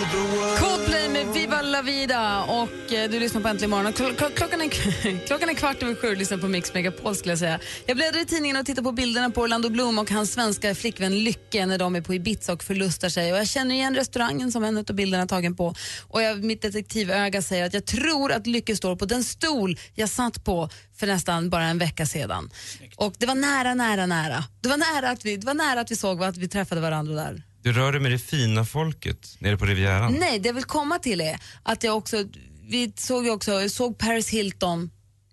la 1.74 1.82
vida 1.82 2.44
och 2.44 2.92
eh, 2.92 3.10
du 3.10 3.20
lyssnar 3.20 3.40
på 3.40 3.48
Äntligen 3.48 3.70
morgon. 3.70 3.92
Kl- 3.92 4.16
kl- 4.16 4.34
klockan, 4.34 4.60
är, 4.60 5.26
klockan 5.26 5.48
är 5.48 5.54
kvart 5.54 5.82
över 5.82 5.94
sju 5.94 6.08
och 6.08 6.16
lyssnar 6.16 6.38
på 6.38 6.48
Mix 6.48 6.74
Megapol 6.74 7.16
skulle 7.16 7.32
jag 7.32 7.38
säga. 7.38 7.60
Jag 7.86 7.96
bläddrar 7.96 8.20
i 8.20 8.24
tidningen 8.24 8.56
och 8.56 8.66
tittar 8.66 8.82
på 8.82 8.92
bilderna 8.92 9.30
på 9.30 9.40
Orlando 9.40 9.70
Bloom 9.70 9.98
och 9.98 10.10
hans 10.10 10.32
svenska 10.32 10.74
flickvän 10.74 11.24
Lycke 11.24 11.66
när 11.66 11.78
de 11.78 11.96
är 11.96 12.00
på 12.00 12.14
Ibiza 12.14 12.52
och 12.52 12.62
förlustar 12.62 13.08
sig. 13.08 13.32
Och 13.32 13.38
jag 13.38 13.48
känner 13.48 13.74
igen 13.74 13.94
restaurangen 13.94 14.52
som 14.52 14.64
en 14.64 14.78
av 14.78 14.84
bilderna 14.84 15.22
är 15.22 15.26
tagen 15.26 15.56
på. 15.56 15.74
Och 16.08 16.22
jag, 16.22 16.44
mitt 16.44 16.62
detektivöga 16.62 17.42
säger 17.42 17.66
att 17.66 17.74
jag 17.74 17.86
tror 17.86 18.32
att 18.32 18.46
Lycke 18.46 18.76
står 18.76 18.96
på 18.96 19.04
den 19.04 19.24
stol 19.24 19.78
jag 19.94 20.08
satt 20.08 20.44
på 20.44 20.68
för 20.96 21.06
nästan 21.06 21.50
bara 21.50 21.64
en 21.64 21.78
vecka 21.78 22.06
sedan. 22.06 22.50
Och 22.96 23.14
det 23.18 23.26
var 23.26 23.34
nära, 23.34 23.74
nära, 23.74 24.06
nära. 24.06 24.44
Det 24.60 24.68
var 24.68 24.76
nära 24.76 25.10
att 25.10 25.24
vi, 25.24 25.36
det 25.36 25.46
var 25.46 25.54
nära 25.54 25.80
att 25.80 25.90
vi 25.90 25.96
såg 25.96 26.24
att 26.24 26.36
vi 26.36 26.48
träffade 26.48 26.80
varandra 26.80 27.14
där. 27.14 27.42
Du 27.64 27.72
rör 27.72 27.92
dig 27.92 28.00
med 28.00 28.10
det 28.10 28.18
fina 28.18 28.64
folket 28.64 29.36
nere 29.38 29.56
på 29.56 29.64
Rivieran. 29.64 30.16
Nej, 30.20 30.38
det 30.38 30.48
jag 30.48 30.54
vill 30.54 30.64
komma 30.64 30.98
till 30.98 31.20
är 31.20 31.40
att 31.62 31.84
jag 31.84 31.96
också, 31.96 32.24
vi 32.62 32.92
såg 32.96 33.24
ju 33.24 33.30
också, 33.30 33.52
jag 33.52 33.70
såg 33.70 33.98
Paris 33.98 34.30
Hilton 34.30 34.90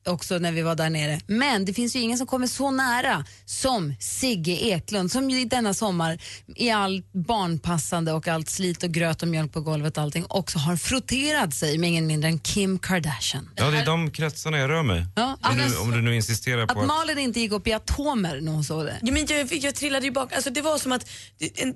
också 0.07 0.37
när 0.37 0.51
vi 0.51 0.61
var 0.61 0.75
där 0.75 0.89
nere. 0.89 1.19
Men 1.27 1.65
det 1.65 1.73
finns 1.73 1.95
ju 1.95 1.99
ingen 1.99 2.17
som 2.17 2.27
kommer 2.27 2.47
så 2.47 2.71
nära 2.71 3.25
som 3.45 3.93
Sigge 3.99 4.51
Eklund 4.51 5.11
som 5.11 5.29
ju 5.29 5.45
denna 5.45 5.73
sommar 5.73 6.21
i 6.55 6.69
allt 6.69 7.13
barnpassande 7.13 8.13
och 8.13 8.27
allt 8.27 8.49
slit 8.49 8.83
och 8.83 8.89
gröt 8.91 9.21
och 9.21 9.27
mjölk 9.27 9.53
på 9.53 9.61
golvet 9.61 9.97
och 9.97 10.03
allting 10.03 10.25
också 10.29 10.59
har 10.59 10.75
frotterat 10.75 11.53
sig 11.53 11.77
med 11.77 11.89
ingen 11.89 12.07
mindre 12.07 12.29
än 12.29 12.39
Kim 12.39 12.79
Kardashian. 12.79 13.49
Ja, 13.55 13.71
det 13.71 13.77
är 13.77 13.85
de 13.85 14.11
kretsarna 14.11 14.57
jag 14.57 14.69
rör 14.69 14.83
mig. 14.83 15.05
Ja, 15.15 15.37
om, 15.41 15.57
du, 15.57 15.77
om 15.77 15.91
du 15.91 16.01
nu 16.01 16.15
insisterar 16.15 16.65
på 16.65 16.71
Att 16.71 16.79
att... 16.79 16.87
Malin 16.87 17.19
inte 17.19 17.39
gick 17.39 17.51
upp 17.51 17.67
i 17.67 17.73
atomer 17.73 18.41
när 18.41 18.51
hon 18.51 18.63
såg 18.63 18.85
det. 18.85 18.99
Ja, 19.01 19.11
men 19.11 19.25
jag, 19.25 19.53
jag 19.53 19.75
trillade 19.75 20.05
ju 20.05 20.11
bak. 20.11 20.33
Alltså, 20.33 20.49
det 20.49 20.61
var 20.61 20.77
som 20.77 20.91
att 20.91 21.09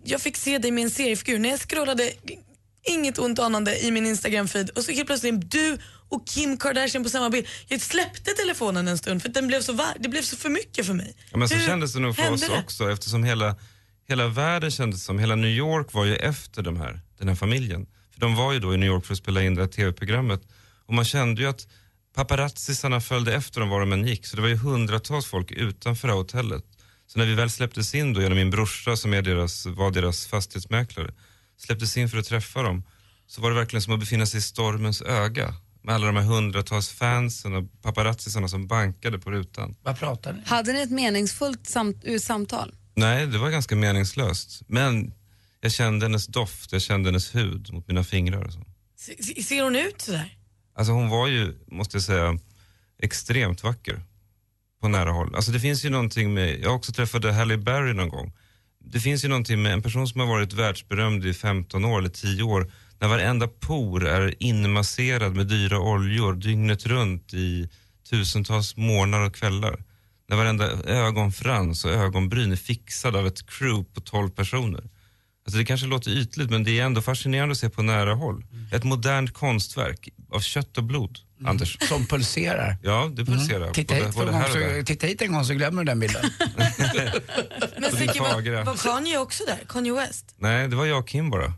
jag 0.03 0.21
fick 0.21 0.37
se 0.37 0.57
dig 0.57 0.71
med 0.71 0.83
en 0.83 0.89
seriefigur. 0.89 1.39
När 1.39 1.49
jag 1.49 1.59
scrollade, 1.59 2.11
inget 2.85 3.19
ont 3.19 3.39
anande 3.39 3.79
i 3.85 3.91
min 3.91 4.05
Instagram-feed 4.15 4.69
och 4.69 4.83
så 4.83 4.91
helt 4.91 5.07
plötsligt 5.07 5.51
du 5.51 5.77
och 6.09 6.27
Kim 6.27 6.57
Kardashian 6.57 7.03
på 7.03 7.09
samma 7.09 7.29
bild. 7.29 7.47
Jag 7.67 7.81
släppte 7.81 8.31
telefonen 8.31 8.87
en 8.87 8.97
stund 8.97 9.21
för 9.21 9.29
den 9.29 9.47
blev 9.47 9.61
så 9.61 9.73
var- 9.73 9.95
det 9.99 10.09
blev 10.09 10.21
så 10.21 10.35
för 10.37 10.49
mycket 10.49 10.85
för 10.85 10.93
mig. 10.93 11.15
Ja, 11.31 11.37
men 11.37 11.49
så 11.49 11.55
Hur 11.55 11.65
kändes 11.65 11.93
det 11.93 11.99
nog 11.99 12.15
för 12.15 12.21
hände 12.23 12.35
oss 12.45 12.51
det? 12.51 12.59
också 12.59 12.91
eftersom 12.91 13.23
hela, 13.23 13.55
hela 14.07 14.27
världen 14.27 14.71
kändes 14.71 15.03
som, 15.03 15.19
hela 15.19 15.35
New 15.35 15.49
York 15.49 15.93
var 15.93 16.05
ju 16.05 16.15
efter 16.15 16.61
de 16.61 16.77
här, 16.77 16.99
den 17.19 17.27
här 17.27 17.35
familjen. 17.35 17.85
För 18.13 18.21
de 18.21 18.35
var 18.35 18.53
ju 18.53 18.59
då 18.59 18.73
i 18.73 18.77
New 18.77 18.87
York 18.89 19.05
för 19.05 19.13
att 19.13 19.17
spela 19.19 19.41
in 19.43 19.55
det 19.55 19.61
här 19.61 19.67
tv-programmet. 19.69 20.41
Och 20.85 20.93
man 20.93 21.05
kände 21.05 21.41
ju 21.41 21.47
att 21.47 21.67
paparazzisarna 22.15 23.01
följde 23.01 23.33
efter 23.33 23.59
dem 23.59 23.69
var 23.69 23.79
de 23.79 23.93
än 23.93 24.07
gick. 24.07 24.25
Så 24.25 24.35
det 24.35 24.41
var 24.41 24.49
ju 24.49 24.55
hundratals 24.57 25.25
folk 25.25 25.51
utanför 25.51 26.07
det 26.07 26.13
här 26.13 26.17
hotellet. 26.19 26.63
Så 27.07 27.19
när 27.19 27.25
vi 27.25 27.33
väl 27.33 27.49
släpptes 27.49 27.95
in 27.95 28.13
då 28.13 28.21
genom 28.21 28.37
min 28.37 28.49
brorsa 28.49 28.95
som 28.97 29.13
är 29.13 29.21
deras, 29.21 29.65
var 29.65 29.91
deras 29.91 30.27
fastighetsmäklare, 30.27 31.13
släpptes 31.57 31.97
in 31.97 32.09
för 32.09 32.17
att 32.17 32.25
träffa 32.25 32.61
dem, 32.63 32.83
så 33.27 33.41
var 33.41 33.49
det 33.49 33.55
verkligen 33.55 33.81
som 33.81 33.93
att 33.93 33.99
befinna 33.99 34.25
sig 34.25 34.37
i 34.37 34.41
stormens 34.41 35.01
öga. 35.01 35.55
Med 35.81 35.95
alla 35.95 36.05
de 36.07 36.15
här 36.15 36.23
hundratals 36.23 36.89
fansen 36.89 37.55
och 37.55 37.81
paparazzisarna 37.81 38.47
som 38.47 38.67
bankade 38.67 39.19
på 39.19 39.31
rutan. 39.31 39.75
Vad 39.83 39.99
pratar 39.99 40.33
ni? 40.33 40.41
Hade 40.45 40.73
ni 40.73 40.81
ett 40.81 40.91
meningsfullt 40.91 41.67
samt, 41.67 42.05
uh, 42.07 42.19
samtal? 42.19 42.73
Nej, 42.95 43.27
det 43.27 43.37
var 43.37 43.49
ganska 43.49 43.75
meningslöst. 43.75 44.61
Men 44.67 45.13
jag 45.61 45.71
kände 45.71 46.05
hennes 46.05 46.27
doft, 46.27 46.71
jag 46.71 46.81
kände 46.81 47.09
hennes 47.09 47.35
hud 47.35 47.73
mot 47.73 47.87
mina 47.87 48.03
fingrar. 48.03 48.43
Och 48.43 48.53
så. 48.53 48.59
Se- 48.97 49.23
se- 49.23 49.43
Ser 49.43 49.63
hon 49.63 49.75
ut 49.75 50.01
sådär? 50.01 50.37
Alltså 50.75 50.91
hon 50.93 51.09
var 51.09 51.27
ju, 51.27 51.53
måste 51.67 51.97
jag 51.97 52.03
säga, 52.03 52.39
extremt 53.01 53.63
vacker. 53.63 54.03
På 54.81 54.87
nära 54.87 55.11
håll. 55.11 55.35
Alltså 55.35 55.51
det 55.51 55.59
finns 55.59 55.85
ju 55.85 55.89
någonting 55.89 56.33
med, 56.33 56.59
jag 56.59 56.75
också 56.75 56.91
träffade 56.91 57.31
Halle 57.33 57.57
Berry 57.57 57.93
någon 57.93 58.09
gång. 58.09 58.33
Det 58.87 58.99
finns 58.99 59.25
ju 59.25 59.27
någonting 59.27 59.61
med 59.61 59.73
en 59.73 59.81
person 59.81 60.07
som 60.07 60.21
har 60.21 60.27
varit 60.27 60.53
världsberömd 60.53 61.25
i 61.25 61.33
15 61.33 61.85
år 61.85 61.99
eller 61.99 62.09
10 62.09 62.43
år. 62.43 62.71
När 62.99 63.07
varenda 63.07 63.47
por 63.47 64.07
är 64.07 64.43
inmasserad 64.43 65.35
med 65.35 65.47
dyra 65.47 65.79
oljor 65.79 66.33
dygnet 66.33 66.85
runt 66.85 67.33
i 67.33 67.69
tusentals 68.09 68.77
morgnar 68.77 69.19
och 69.19 69.35
kvällar. 69.35 69.83
När 70.29 70.37
varenda 70.37 70.65
ögonfrans 70.85 71.85
och 71.85 71.91
ögonbryn 71.91 72.51
är 72.51 72.55
fixad 72.55 73.15
av 73.15 73.27
ett 73.27 73.49
crew 73.49 73.93
på 73.93 74.01
12 74.01 74.29
personer. 74.29 74.83
Alltså 75.45 75.57
det 75.57 75.65
kanske 75.65 75.87
låter 75.87 76.11
ytligt 76.11 76.49
men 76.49 76.63
det 76.63 76.79
är 76.79 76.85
ändå 76.85 77.01
fascinerande 77.01 77.51
att 77.51 77.57
se 77.57 77.69
på 77.69 77.81
nära 77.81 78.13
håll. 78.13 78.45
Ett 78.71 78.83
modernt 78.83 79.33
konstverk 79.33 80.09
av 80.31 80.39
kött 80.39 80.77
och 80.77 80.83
blod, 80.83 81.19
Anders. 81.45 81.77
Som 81.81 82.05
pulserar. 82.05 82.77
Ja, 82.83 83.11
det 83.13 83.25
pulserar. 83.25 83.73
Titta 83.73 83.93
både, 83.93 84.05
hit, 84.05 84.15
både 84.15 84.31
där. 84.31 84.79
så, 84.79 84.85
titta 84.85 85.07
hit 85.07 85.21
en 85.21 85.31
gång 85.31 85.45
så 85.45 85.53
glömmer 85.53 85.83
du 85.83 85.85
den 85.85 85.99
bilden. 85.99 86.23
Men 87.79 87.91
Sigge, 87.91 88.19
var, 88.19 88.63
var 88.63 88.75
Kanye 88.75 89.17
också 89.17 89.43
där? 89.47 89.59
Kanye 89.69 89.93
West? 89.93 90.35
Nej, 90.37 90.67
det 90.67 90.75
var 90.75 90.85
jag 90.85 90.99
och 90.99 91.07
Kim 91.07 91.29
bara. 91.29 91.53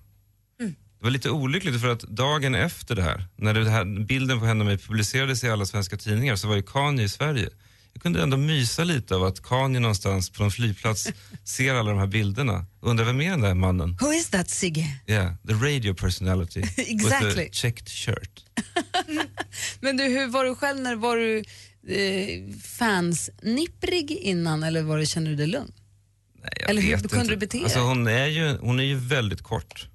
Det 1.00 1.04
var 1.04 1.12
lite 1.12 1.30
olyckligt 1.30 1.82
för 1.82 1.88
att 1.88 2.00
dagen 2.00 2.56
efter 2.56 2.96
det 2.96 3.02
här, 3.02 3.26
när 3.36 3.54
det 3.54 3.70
här, 3.70 4.06
bilden 4.06 4.40
på 4.40 4.46
henne 4.46 4.60
och 4.60 4.66
mig 4.66 4.78
publicerades 4.78 5.44
i 5.44 5.50
alla 5.50 5.66
svenska 5.66 5.98
tidningar 5.98 6.36
så 6.36 6.48
var 6.48 6.56
ju 6.56 6.64
Kanye 6.64 7.06
i 7.06 7.10
Sverige. 7.10 7.50
Jag 7.98 8.02
kunde 8.02 8.24
ändå 8.24 8.38
mysa 8.38 8.84
lite 8.84 9.16
av 9.16 9.24
att 9.24 9.42
Kanye 9.44 9.80
någonstans 9.80 10.30
på 10.30 10.44
en 10.44 10.52
flygplats 10.52 11.08
ser 11.44 11.74
alla 11.74 11.90
de 11.90 12.00
här 12.00 12.08
bilderna. 12.08 12.66
Undrar 12.82 13.06
vem 13.06 13.22
är 13.22 13.30
den 13.30 13.42
där 13.42 13.54
mannen? 13.54 13.98
Who 14.02 14.14
is 14.14 14.30
that 14.30 14.50
Sigge? 14.50 14.86
Yeah, 15.08 15.34
the 15.48 15.54
radio 15.54 15.94
personality 15.94 16.60
Exactly. 16.78 17.30
with 17.30 17.40
a 17.40 17.50
checked 17.52 17.90
shirt. 17.90 18.46
Men 19.80 19.98
du, 19.98 20.04
hur 20.04 20.28
var 20.28 20.46
du 20.46 20.56
själv 20.56 20.80
när 20.80 20.96
var 20.96 21.18
du 21.18 21.38
eh, 21.96 22.54
fansnipprig 22.64 24.12
innan 24.12 24.64
eller 24.64 24.82
var 24.82 24.98
du, 24.98 25.06
kände 25.06 25.30
du 25.30 25.36
dig 25.36 25.48
lugn? 25.48 25.72
Nej, 26.42 26.50
jag 26.60 26.70
Eller 26.70 26.82
hur 26.82 26.92
vet 26.92 27.10
kunde 27.10 27.22
inte. 27.22 27.34
du 27.34 27.38
bete 27.38 27.58
dig? 27.58 27.64
alltså, 27.64 27.80
hon, 27.80 28.08
är 28.08 28.26
ju, 28.28 28.58
hon 28.58 28.80
är 28.80 28.84
ju 28.84 28.96
väldigt 28.96 29.42
kort. 29.42 29.88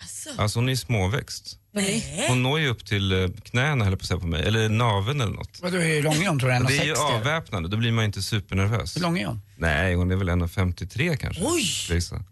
Alltså, 0.00 0.30
Alltså 0.38 0.58
hon 0.58 0.68
är 0.68 0.76
småväxt. 0.76 1.56
nej. 1.72 2.26
Hon 2.28 2.42
når 2.42 2.60
ju 2.60 2.68
upp 2.68 2.86
till 2.86 3.12
eh, 3.22 3.28
knäna 3.44 3.84
höll 3.84 3.92
jag 3.92 3.98
på 4.00 4.02
att 4.02 4.08
säga 4.08 4.20
på 4.20 4.26
mig, 4.26 4.42
eller 4.42 4.68
naveln 4.68 5.20
eller 5.20 5.32
något. 5.32 5.58
Vadå, 5.62 5.78
hur 5.78 6.02
lång 6.02 6.14
är 6.22 6.28
hon 6.28 6.38
tror 6.38 6.50
du? 6.50 6.56
Och 6.56 6.64
det 6.66 6.78
är 6.78 6.84
ju 6.84 6.94
1,60? 6.94 7.16
avväpnande, 7.16 7.68
då 7.68 7.76
blir 7.76 7.92
man 7.92 8.04
inte 8.04 8.22
supernervös. 8.22 8.96
Hur 8.96 9.00
lång 9.02 9.18
är 9.18 9.26
hon? 9.26 9.40
Nej, 9.56 9.94
hon 9.94 10.10
är 10.10 10.16
väl 10.16 10.30
1,53 10.30 11.16
kanske. 11.16 11.42
Oj! 11.44 11.64
Lisa. 11.90 12.24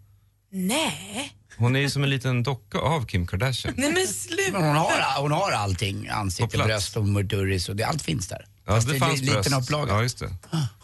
Nej. 0.51 1.33
Hon 1.57 1.75
är 1.75 1.79
ju 1.79 1.89
som 1.89 2.03
en 2.03 2.09
liten 2.09 2.43
docka 2.43 2.77
av 2.77 3.05
Kim 3.05 3.27
Kardashian. 3.27 3.73
Nej 3.77 3.91
men 3.93 4.07
sluta. 4.07 4.51
Men 4.51 4.63
hon 4.63 4.75
har, 4.75 5.21
hon 5.21 5.31
har 5.31 5.51
allting. 5.51 6.07
Ansikte, 6.07 6.57
bröst 6.57 6.97
och 6.97 7.07
murduris 7.07 7.69
och 7.69 7.75
det, 7.75 7.83
allt 7.83 8.01
finns 8.01 8.27
där. 8.27 8.45
Ja, 8.65 8.71
Fast 8.75 8.89
det 8.89 8.95
är 8.95 8.99
fanns 8.99 9.21
li- 9.21 9.35
liten 9.37 9.53
upplaga. 9.53 9.93
Ja, 9.93 10.01
just 10.01 10.19
det. 10.19 10.33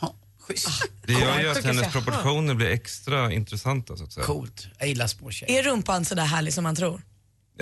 Ja, 0.01 0.15
schysst. 0.47 0.83
Det 1.05 1.13
gör 1.13 1.39
ju 1.39 1.49
att 1.49 1.63
hennes 1.63 1.91
proportioner 1.91 2.53
blir 2.53 2.67
extra 2.67 3.31
intressanta 3.33 3.97
så 3.97 4.03
att 4.03 4.11
säga. 4.13 4.25
Coolt. 4.25 4.67
Jag 4.79 4.87
gillar 4.87 5.07
små 5.07 5.31
tjejer. 5.31 5.59
Är 5.59 5.63
rumpan 5.63 6.05
så 6.05 6.15
där 6.15 6.25
härlig 6.25 6.53
som 6.53 6.63
man 6.63 6.75
tror? 6.75 7.01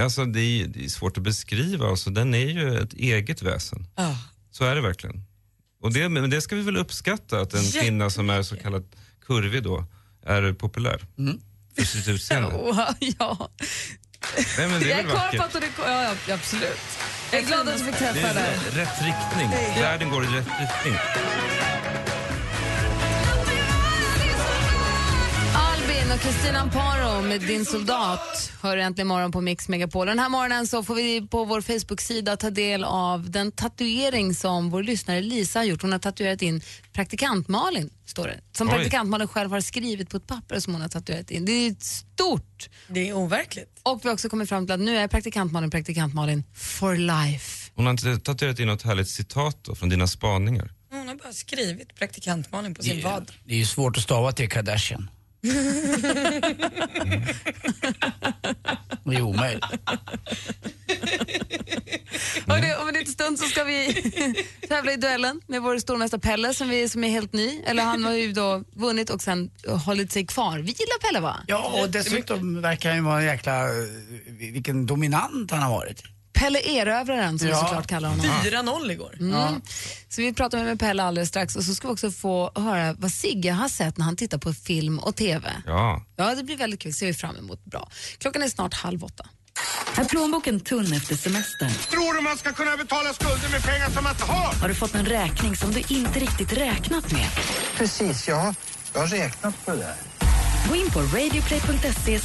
Alltså 0.02 0.26
det 0.26 0.40
är, 0.40 0.68
det 0.68 0.86
är 0.86 0.90
svårt 0.90 1.18
att 1.18 1.24
beskriva, 1.24 1.88
alltså, 1.88 2.10
den 2.10 2.34
är 2.34 2.48
ju 2.48 2.78
ett 2.80 2.94
eget 2.94 3.42
väsen. 3.42 3.88
Ja. 3.96 4.18
Så 4.52 4.64
är 4.66 4.76
det 4.76 4.82
verkligen. 4.82 5.24
Och 5.82 5.94
det, 5.94 6.10
men 6.10 6.30
det 6.30 6.42
ska 6.42 6.56
vi 6.56 6.62
väl 6.62 6.78
uppskatta, 6.78 7.42
att 7.42 7.54
en 7.54 7.72
kvinna 7.72 8.10
som 8.10 8.30
är 8.30 8.44
så 8.44 8.56
kallad 8.58 8.84
kurvig 9.26 9.64
då 9.64 9.86
är 10.26 10.54
populär. 10.54 11.06
För 11.76 11.84
sitt 11.84 12.08
utseende. 12.16 12.50
Wow, 12.50 12.76
ja. 13.00 13.50
Nej, 14.58 14.68
men 14.68 14.80
det 14.82 14.88
Jag 14.90 15.00
är 15.00 15.04
är 15.04 15.08
väl 15.08 15.12
kvar 15.12 15.38
på 15.38 15.44
att 15.44 15.54
du, 15.54 15.68
ja, 15.84 16.16
ja, 16.28 16.34
absolut. 16.34 16.80
Jag 17.32 17.42
är 17.42 17.46
glad 17.48 17.70
att 17.70 17.78
du 17.78 17.84
fick 17.86 17.94
Det 17.94 18.00
träffa 18.14 18.28
är 18.28 18.34
dig. 18.34 18.58
rätt 18.74 19.02
riktning. 19.02 19.50
Världen 19.82 20.10
går 20.10 20.24
i 20.24 20.28
rätt 20.28 20.48
riktning. 20.62 20.94
Och 26.14 26.20
Kristina 26.20 26.60
Amparo 26.60 27.22
med 27.22 27.42
Din 27.42 27.66
soldat 27.66 28.52
hör 28.62 28.78
äntligen 28.78 29.08
morgon 29.08 29.32
på 29.32 29.42
Mix 29.42 29.70
Megapol. 29.70 30.08
Den 30.08 30.20
här 30.20 30.30
morgonen 30.30 30.68
så 30.68 30.84
får 30.84 30.96
vi 30.96 31.28
på 31.28 31.46
vår 31.46 31.62
Facebook-sida 31.62 32.38
ta 32.38 32.50
del 32.50 32.84
av 32.84 33.32
den 33.32 33.52
tatuering 33.52 34.34
som 34.34 34.70
vår 34.70 34.84
lyssnare 34.84 35.22
Lisa 35.22 35.60
har 35.60 35.64
gjort. 35.64 35.82
Hon 35.82 35.92
har 35.92 36.00
tatuerat 36.00 36.42
in 36.42 36.62
praktikant 36.94 37.48
Malin, 37.48 37.90
står 38.06 38.28
det. 38.28 38.40
Som 38.52 38.68
Oj. 38.68 38.74
praktikant 38.74 39.10
Malin 39.10 39.28
själv 39.28 39.52
har 39.52 39.62
skrivit 39.62 40.10
på 40.10 40.18
ett 40.18 40.28
papper 40.28 40.60
som 40.60 40.74
hon 40.74 40.82
har 40.82 40.90
tatuerat 40.90 41.32
in. 41.32 41.46
Det 41.46 41.52
är 41.52 41.76
stort! 41.80 42.70
Det 42.88 43.10
är 43.10 43.14
overkligt. 43.14 43.80
Och 43.84 44.00
vi 44.04 44.08
har 44.08 44.14
också 44.14 44.30
kommit 44.30 44.50
fram 44.50 44.66
till 44.66 44.74
att 44.74 44.80
nu 44.80 44.98
är 44.98 45.08
praktikant 45.08 45.52
Malin 45.52 45.70
praktikant 45.70 46.14
Malin 46.14 46.44
for 46.56 46.96
life. 46.96 47.72
Hon 47.76 47.86
har 47.86 47.92
inte 47.92 48.18
tatuerat 48.18 48.60
in 48.60 48.68
något 48.68 48.82
härligt 48.82 49.10
citat 49.10 49.58
då, 49.62 49.76
från 49.76 49.90
dina 49.90 50.08
spaningar. 50.08 50.72
Hon 50.92 51.08
har 51.08 51.16
bara 51.16 51.34
skrivit 51.34 51.96
praktikantmannen 51.96 52.74
på 52.74 52.84
sin 52.84 53.04
vad. 53.04 53.32
Det 53.46 53.54
är 53.54 53.58
ju 53.58 53.66
svårt 53.66 53.98
att 53.98 54.04
stava 54.04 54.32
till 54.32 54.50
Kardashian. 54.50 55.10
Det 59.04 59.16
är 59.16 59.22
omöjligt. 59.22 59.66
Hörrni, 62.48 62.76
om 62.82 62.88
en 62.88 62.94
liten 62.94 63.14
stund 63.14 63.40
så 63.40 63.46
ska 63.46 63.64
vi 63.64 63.94
tävla 64.68 64.92
i 64.92 64.96
duellen 64.98 65.42
med 65.48 65.62
vår 65.62 65.78
stormästare 65.78 66.22
Pelle 66.22 66.54
som, 66.54 66.70
vi, 66.70 66.90
som 66.90 67.04
är 67.04 67.10
helt 67.10 67.34
ny. 67.34 67.62
Eller 67.66 67.84
han 67.84 68.04
har 68.04 68.14
ju 68.14 68.34
då 68.34 68.64
vunnit 68.74 69.10
och 69.10 69.22
sen 69.22 69.50
hållit 69.86 70.12
sig 70.12 70.26
kvar. 70.26 70.60
Vi 70.60 70.72
gillar 70.72 71.08
Pelle 71.08 71.20
va? 71.20 71.38
Ja, 71.48 71.82
och 71.82 71.90
dessutom 71.90 72.62
verkar 72.62 72.90
han 72.90 72.98
ju 72.98 73.04
vara 73.04 73.20
en 73.20 73.26
jäkla... 73.26 73.68
Vilken 74.28 74.86
dominant 74.86 75.52
han 75.52 75.62
har 75.62 75.70
varit. 75.70 76.04
Pelle 76.44 76.60
Erövraren 76.60 77.40
som 77.40 77.48
vi 77.48 77.54
Ja. 77.54 77.60
såklart 77.60 77.88
kallar 77.88 78.10
honom. 78.10 78.26
4-0 78.44 78.92
igår. 78.92 79.18
Mm. 79.20 79.62
Så 80.10 80.22
vi 80.22 80.34
pratar 80.34 80.64
med 80.64 80.80
Pelle 80.80 81.04
alldeles 81.04 81.30
strax 81.30 81.56
och 81.56 81.64
så 81.64 81.76
ska 81.76 81.88
vi 81.88 81.94
också 81.94 82.12
få 82.12 82.52
höra 82.56 82.94
vad 82.94 83.12
Sigge 83.12 83.52
har 83.52 83.70
sett 83.70 83.98
när 83.98 84.06
han 84.06 84.16
tittar 84.16 84.38
på 84.38 84.54
film 84.54 85.00
och 85.00 85.16
TV. 85.16 85.52
Ja. 85.66 86.06
Ja, 86.16 86.36
det 86.36 86.44
blir 86.44 86.58
väldigt 86.58 86.80
kul. 86.80 86.94
ser 86.94 87.06
vi 87.06 87.14
fram 87.14 87.36
emot. 87.38 87.66
Bra. 87.66 87.90
Klockan 88.18 88.44
är 88.44 88.48
snart 88.50 88.74
halv 88.74 89.04
åtta. 89.04 89.26
Är 89.96 90.06
plånboken 90.06 90.60
tunn 90.60 90.94
efter 90.94 91.16
semestern? 91.16 91.70
Tror 91.92 92.14
du 92.14 92.22
man 92.22 92.38
ska 92.38 92.52
kunna 92.54 92.78
betala 92.78 93.14
skulder 93.14 93.50
med 93.52 93.64
pengar 93.64 93.90
som 93.90 94.04
man 94.04 94.14
inte 94.14 94.26
har? 94.26 94.54
Har 94.62 94.68
du 94.68 94.76
fått 94.76 94.96
en 94.96 95.06
räkning 95.06 95.56
som 95.56 95.72
du 95.72 95.80
inte 95.88 96.20
riktigt 96.20 96.54
räknat 96.54 97.12
med? 97.12 97.28
Precis, 97.78 98.28
ja. 98.28 98.56
Jag 98.94 99.00
har 99.02 99.08
räknat 99.08 99.66
på 99.66 99.72
det 99.72 99.78
där. 99.78 99.96
Gå 100.70 100.76
in 100.76 100.92
på 100.92 101.00
radioplay.se 101.00 102.20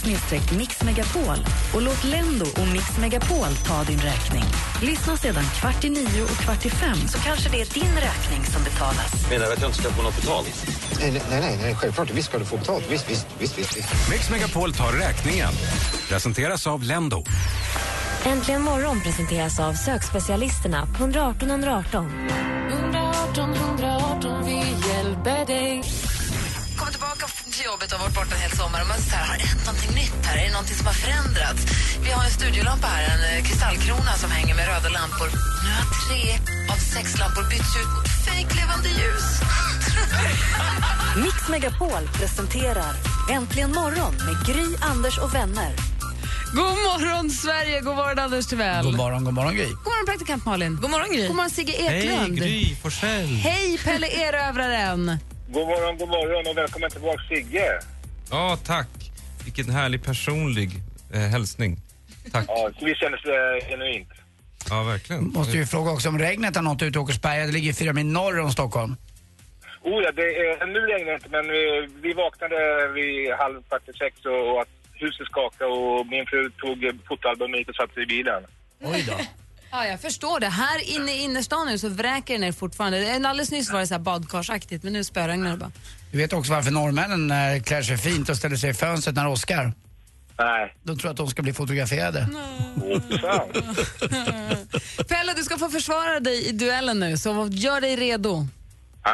mixmegapol 0.56 1.38
och 1.74 1.82
låt 1.82 2.04
Lendo 2.04 2.44
och 2.44 2.68
Mix 2.72 2.98
Megapol 2.98 3.54
ta 3.66 3.84
din 3.84 3.98
räkning. 3.98 4.44
Lyssna 4.82 5.16
sedan 5.16 5.44
kvart 5.60 5.84
i 5.84 5.90
nio 5.90 6.22
och 6.22 6.28
kvart 6.28 6.66
i 6.66 6.70
fem 6.70 7.08
så 7.08 7.18
kanske 7.18 7.48
det 7.50 7.60
är 7.60 7.66
din 7.74 7.94
räkning 7.94 8.44
som 8.52 8.64
betalas. 8.64 9.30
Menar 9.30 9.46
du 9.46 9.52
att 9.52 9.60
jag 9.60 9.68
inte 9.68 9.82
ska 9.82 9.90
få 9.90 10.02
något 10.02 10.16
betalt? 10.16 10.66
Nej, 11.00 11.12
nej, 11.12 11.40
nej, 11.40 11.58
nej 11.62 11.74
självklart. 11.74 12.10
Visst 12.10 12.28
ska 12.28 12.38
du 12.38 12.44
få 12.44 12.56
betalt. 12.56 12.84
Visst, 12.90 13.10
visst, 13.10 13.26
visst, 13.38 13.58
visst. 13.58 13.76
visst. 13.76 14.10
Mix 14.10 14.30
Megapol 14.30 14.72
tar 14.72 14.92
räkningen. 14.92 15.52
Presenteras 16.08 16.66
av 16.66 16.82
Lendo. 16.82 17.24
Äntligen 18.24 18.62
morgon 18.62 19.00
presenteras 19.00 19.60
av 19.60 19.72
sökspecialisterna 19.72 20.86
på 20.86 21.02
118 21.02 21.50
118. 21.50 22.28
118 22.70 23.54
118, 23.54 24.44
vi 24.44 24.56
hjälper 24.88 25.46
dig. 25.46 25.82
Tillbaka 27.18 27.50
till 27.50 27.64
jobbet 27.64 27.92
och 27.92 27.98
har 27.98 28.04
varit 28.06 28.14
borta 28.14 28.34
en 28.34 28.40
hel 28.46 28.50
sommar. 28.60 28.80
Och 28.82 28.90
man 28.94 28.98
säger, 29.10 29.26
har 29.30 29.38
det 29.38 29.46
hänt 29.52 29.66
någonting 29.66 29.92
nytt 30.00 30.20
här? 30.26 30.36
Är 30.38 30.44
det 30.46 30.52
någonting 30.58 30.76
som 30.80 30.86
har 30.86 30.98
förändrats? 31.04 31.60
Vi 32.04 32.10
har 32.10 32.24
en 32.24 32.30
studiolampa 32.30 32.86
här, 32.86 33.02
en 33.14 33.22
eh, 33.28 33.44
kristallkrona 33.48 34.12
som 34.22 34.30
hänger 34.30 34.54
med 34.58 34.66
röda 34.72 34.88
lampor. 34.98 35.28
Nu 35.64 35.70
har 35.78 35.86
tre 36.04 36.22
av 36.72 36.78
sex 36.94 37.06
lampor 37.20 37.44
bytts 37.50 37.74
ut 37.80 37.90
mot 37.96 38.08
fejklevande 38.26 38.88
ljus. 38.98 39.26
Mix 41.24 41.36
Megapol 41.52 42.02
presenterar 42.18 42.94
Äntligen 43.36 43.72
morgon 43.80 44.14
med 44.26 44.36
Gry, 44.48 44.68
Anders 44.92 45.18
och 45.18 45.34
vänner. 45.34 45.72
God 46.52 46.74
morgon, 46.88 47.30
Sverige! 47.30 47.80
God 47.80 47.96
morgon, 47.96 48.18
Anders 48.18 48.46
Timell. 48.46 48.84
God 48.84 48.96
morgon, 48.96 49.24
god 49.24 49.34
morgon 49.34 49.54
Gry. 49.54 49.66
God 49.66 49.84
morgon, 49.92 50.06
praktikant 50.06 50.44
Malin. 50.44 50.78
God 50.82 50.90
morgon 50.90 51.10
Gry. 51.12 51.26
God 51.26 51.36
morgon, 51.36 51.50
Sigge 51.50 51.72
Hej 51.72 52.06
Eklund. 52.06 52.38
Gry 52.38 52.76
Forssell. 52.82 53.26
Hej, 53.26 53.78
Pelle 53.84 54.06
Erövraren. 54.06 55.18
God 55.50 55.66
morgon, 55.66 55.98
god 55.98 56.08
morgon 56.08 56.46
och 56.46 56.56
välkommen 56.56 56.90
tillbaka 56.90 57.22
Sigge. 57.28 57.80
Ja, 58.30 58.58
tack. 58.64 58.88
Vilken 59.44 59.70
härlig 59.70 60.04
personlig 60.04 60.70
eh, 61.14 61.20
hälsning. 61.20 61.76
Tack. 62.32 62.44
Ja, 62.48 62.70
vi 62.80 62.94
känner 62.94 63.20
det 63.24 63.66
genuint. 63.70 64.08
Ja, 64.70 64.82
verkligen. 64.82 65.24
Måste 65.24 65.56
ju 65.56 65.66
fråga 65.66 65.90
också 65.90 66.08
om 66.08 66.18
regnet 66.18 66.56
har 66.56 66.62
nått 66.62 66.82
ut 66.82 66.96
i 66.96 66.98
Åkersberga. 66.98 67.46
Det 67.46 67.52
ligger 67.52 67.72
fyra 67.72 67.92
mil 67.92 68.06
norr 68.06 68.40
om 68.40 68.50
Stockholm. 68.50 68.96
Oh 69.82 70.02
ja, 70.02 70.12
det 70.12 70.22
är, 70.22 70.66
nu 70.66 70.80
regnar 70.80 71.12
det 71.12 71.14
inte 71.14 71.28
men 71.28 71.46
vi, 71.48 71.88
vi 72.02 72.12
vaknade 72.12 72.88
vid 72.94 73.32
halv 73.32 73.62
kvart 73.62 73.88
i 73.88 73.92
sex 73.92 74.24
och, 74.24 74.52
och 74.52 74.60
att 74.62 74.68
huset 74.92 75.26
skakade 75.26 75.70
och 75.70 76.06
min 76.06 76.26
fru 76.26 76.50
tog 76.50 76.78
fotoalbum 77.08 77.54
hit 77.54 77.68
och 77.68 77.74
satte 77.74 78.00
i 78.00 78.06
bilen. 78.06 78.42
Oj 78.80 79.04
då. 79.08 79.14
Ja, 79.70 79.86
jag 79.86 80.00
förstår 80.00 80.40
det. 80.40 80.46
Här 80.48 80.90
inne 80.96 81.12
i 81.12 81.18
innerstan 81.22 81.66
nu 81.66 81.78
så 81.78 81.88
vräker 81.88 82.34
det 82.34 82.40
ner 82.40 82.52
fortfarande. 82.52 83.14
Alldeles 83.14 83.50
nyss 83.50 83.70
var 83.70 83.80
det 83.80 83.86
så 83.86 83.94
här 83.94 84.00
badkarsaktigt, 84.00 84.84
men 84.84 84.92
nu 84.92 85.04
spöregnar 85.04 85.50
det 85.50 85.56
bara. 85.56 85.72
Du 86.12 86.18
vet 86.18 86.32
också 86.32 86.52
varför 86.52 86.70
norrmännen 86.70 87.30
eh, 87.30 87.62
klär 87.62 87.82
sig 87.82 87.98
fint 87.98 88.28
och 88.28 88.36
ställer 88.36 88.56
sig 88.56 88.70
i 88.70 88.74
fönstret 88.74 89.16
när 89.16 89.26
Oscar. 89.26 89.72
Nej. 90.38 90.74
De 90.82 90.98
tror 90.98 91.10
att 91.10 91.16
de 91.16 91.28
ska 91.28 91.42
bli 91.42 91.52
fotograferade. 91.52 92.28
Pelle, 95.08 95.34
du 95.36 95.42
ska 95.42 95.58
få 95.58 95.68
försvara 95.68 96.20
dig 96.20 96.48
i 96.48 96.52
duellen 96.52 97.00
nu, 97.00 97.16
så 97.16 97.48
gör 97.50 97.80
dig 97.80 97.96
redo. 97.96 98.46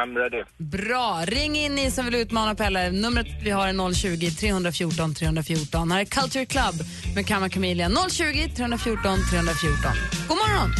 I'm 0.01 0.15
ready. 0.17 0.43
Bra. 0.57 1.23
Ring 1.25 1.55
in 1.55 1.75
ni 1.75 1.91
som 1.91 2.05
vill 2.05 2.15
utmana 2.15 2.55
Pelle. 2.55 2.91
Numret 2.91 3.27
vi 3.43 3.49
har 3.49 3.67
är 3.67 3.73
020-314 3.73 5.13
314. 5.13 5.91
Här 5.91 6.01
är 6.01 6.05
Culture 6.05 6.45
Club 6.45 6.75
med 7.15 7.27
Kamma 7.27 7.49
Chameleon. 7.49 7.97
020 8.09 8.49
314 8.55 9.17
314. 9.31 9.91
God 10.27 10.37
morgon! 10.37 10.71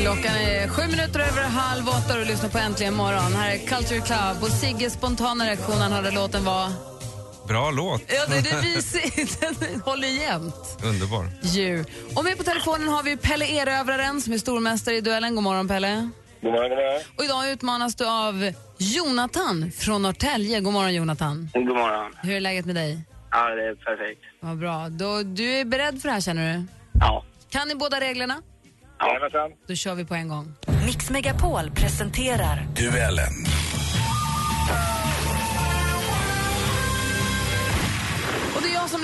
Klockan 0.00 0.36
är 0.36 0.68
sju 0.68 0.82
minuter 0.90 1.20
över 1.20 1.42
halv 1.42 1.88
åtta 1.88 2.12
och 2.14 2.18
du 2.18 2.24
lyssnar 2.24 2.48
på 2.48 2.58
Äntligen 2.58 2.94
morgon. 2.94 3.32
Här 3.34 3.54
är 3.54 3.58
Culture 3.58 4.00
Club 4.00 4.42
och 4.42 4.48
Sigges 4.48 4.92
spontana 4.92 5.46
reaktion 5.46 5.76
han 5.76 5.92
hörde 5.92 6.10
låten 6.10 6.44
var... 6.44 6.95
Bra 7.48 7.70
låt. 7.70 8.02
Ja, 8.06 8.24
det 8.28 8.50
är 8.50 8.62
mysigt. 8.62 9.40
Den 9.60 9.80
håller 9.80 10.08
jämt. 10.08 10.78
Underbar. 10.84 11.28
Ju. 11.42 11.84
Och 12.16 12.24
med 12.24 12.38
på 12.38 12.44
telefonen 12.44 12.88
har 12.88 13.02
vi 13.02 13.16
Pelle 13.16 13.46
Erövraren 13.46 14.20
som 14.20 14.32
är 14.32 14.38
stormästare 14.38 14.94
i 14.96 15.00
duellen. 15.00 15.34
God 15.34 15.44
morgon 15.44 15.68
Pelle. 15.68 16.10
God 16.42 16.52
morgon, 16.52 16.68
god 16.68 16.78
morgon. 16.78 17.02
Och 17.18 17.24
idag 17.24 17.50
utmanas 17.50 17.94
du 17.94 18.06
av 18.06 18.52
Jonathan 18.78 19.70
från 19.78 20.02
Norrtälje. 20.02 20.60
God 20.60 20.72
morgon 20.72 20.94
Jonathan. 20.94 21.50
God 21.54 21.66
morgon. 21.66 22.12
Hur 22.22 22.32
är 22.36 22.40
läget 22.40 22.66
med 22.66 22.74
dig? 22.74 23.00
Ja, 23.30 23.48
det 23.54 23.62
är 23.68 23.74
perfekt. 23.74 24.20
Vad 24.40 24.58
bra. 24.58 24.88
Då, 24.88 25.22
du 25.22 25.44
är 25.52 25.64
beredd 25.64 26.00
för 26.02 26.08
det 26.08 26.14
här 26.14 26.20
känner 26.20 26.54
du? 26.54 26.64
Ja. 27.00 27.24
Kan 27.50 27.68
ni 27.68 27.74
båda 27.74 28.00
reglerna? 28.00 28.42
Jajamensan. 29.00 29.50
Då 29.68 29.74
kör 29.74 29.94
vi 29.94 30.04
på 30.04 30.14
en 30.14 30.28
gång. 30.28 30.54
Mix 30.86 31.10
Megapol 31.10 31.70
presenterar 31.70 32.66
Duellen. 32.76 33.32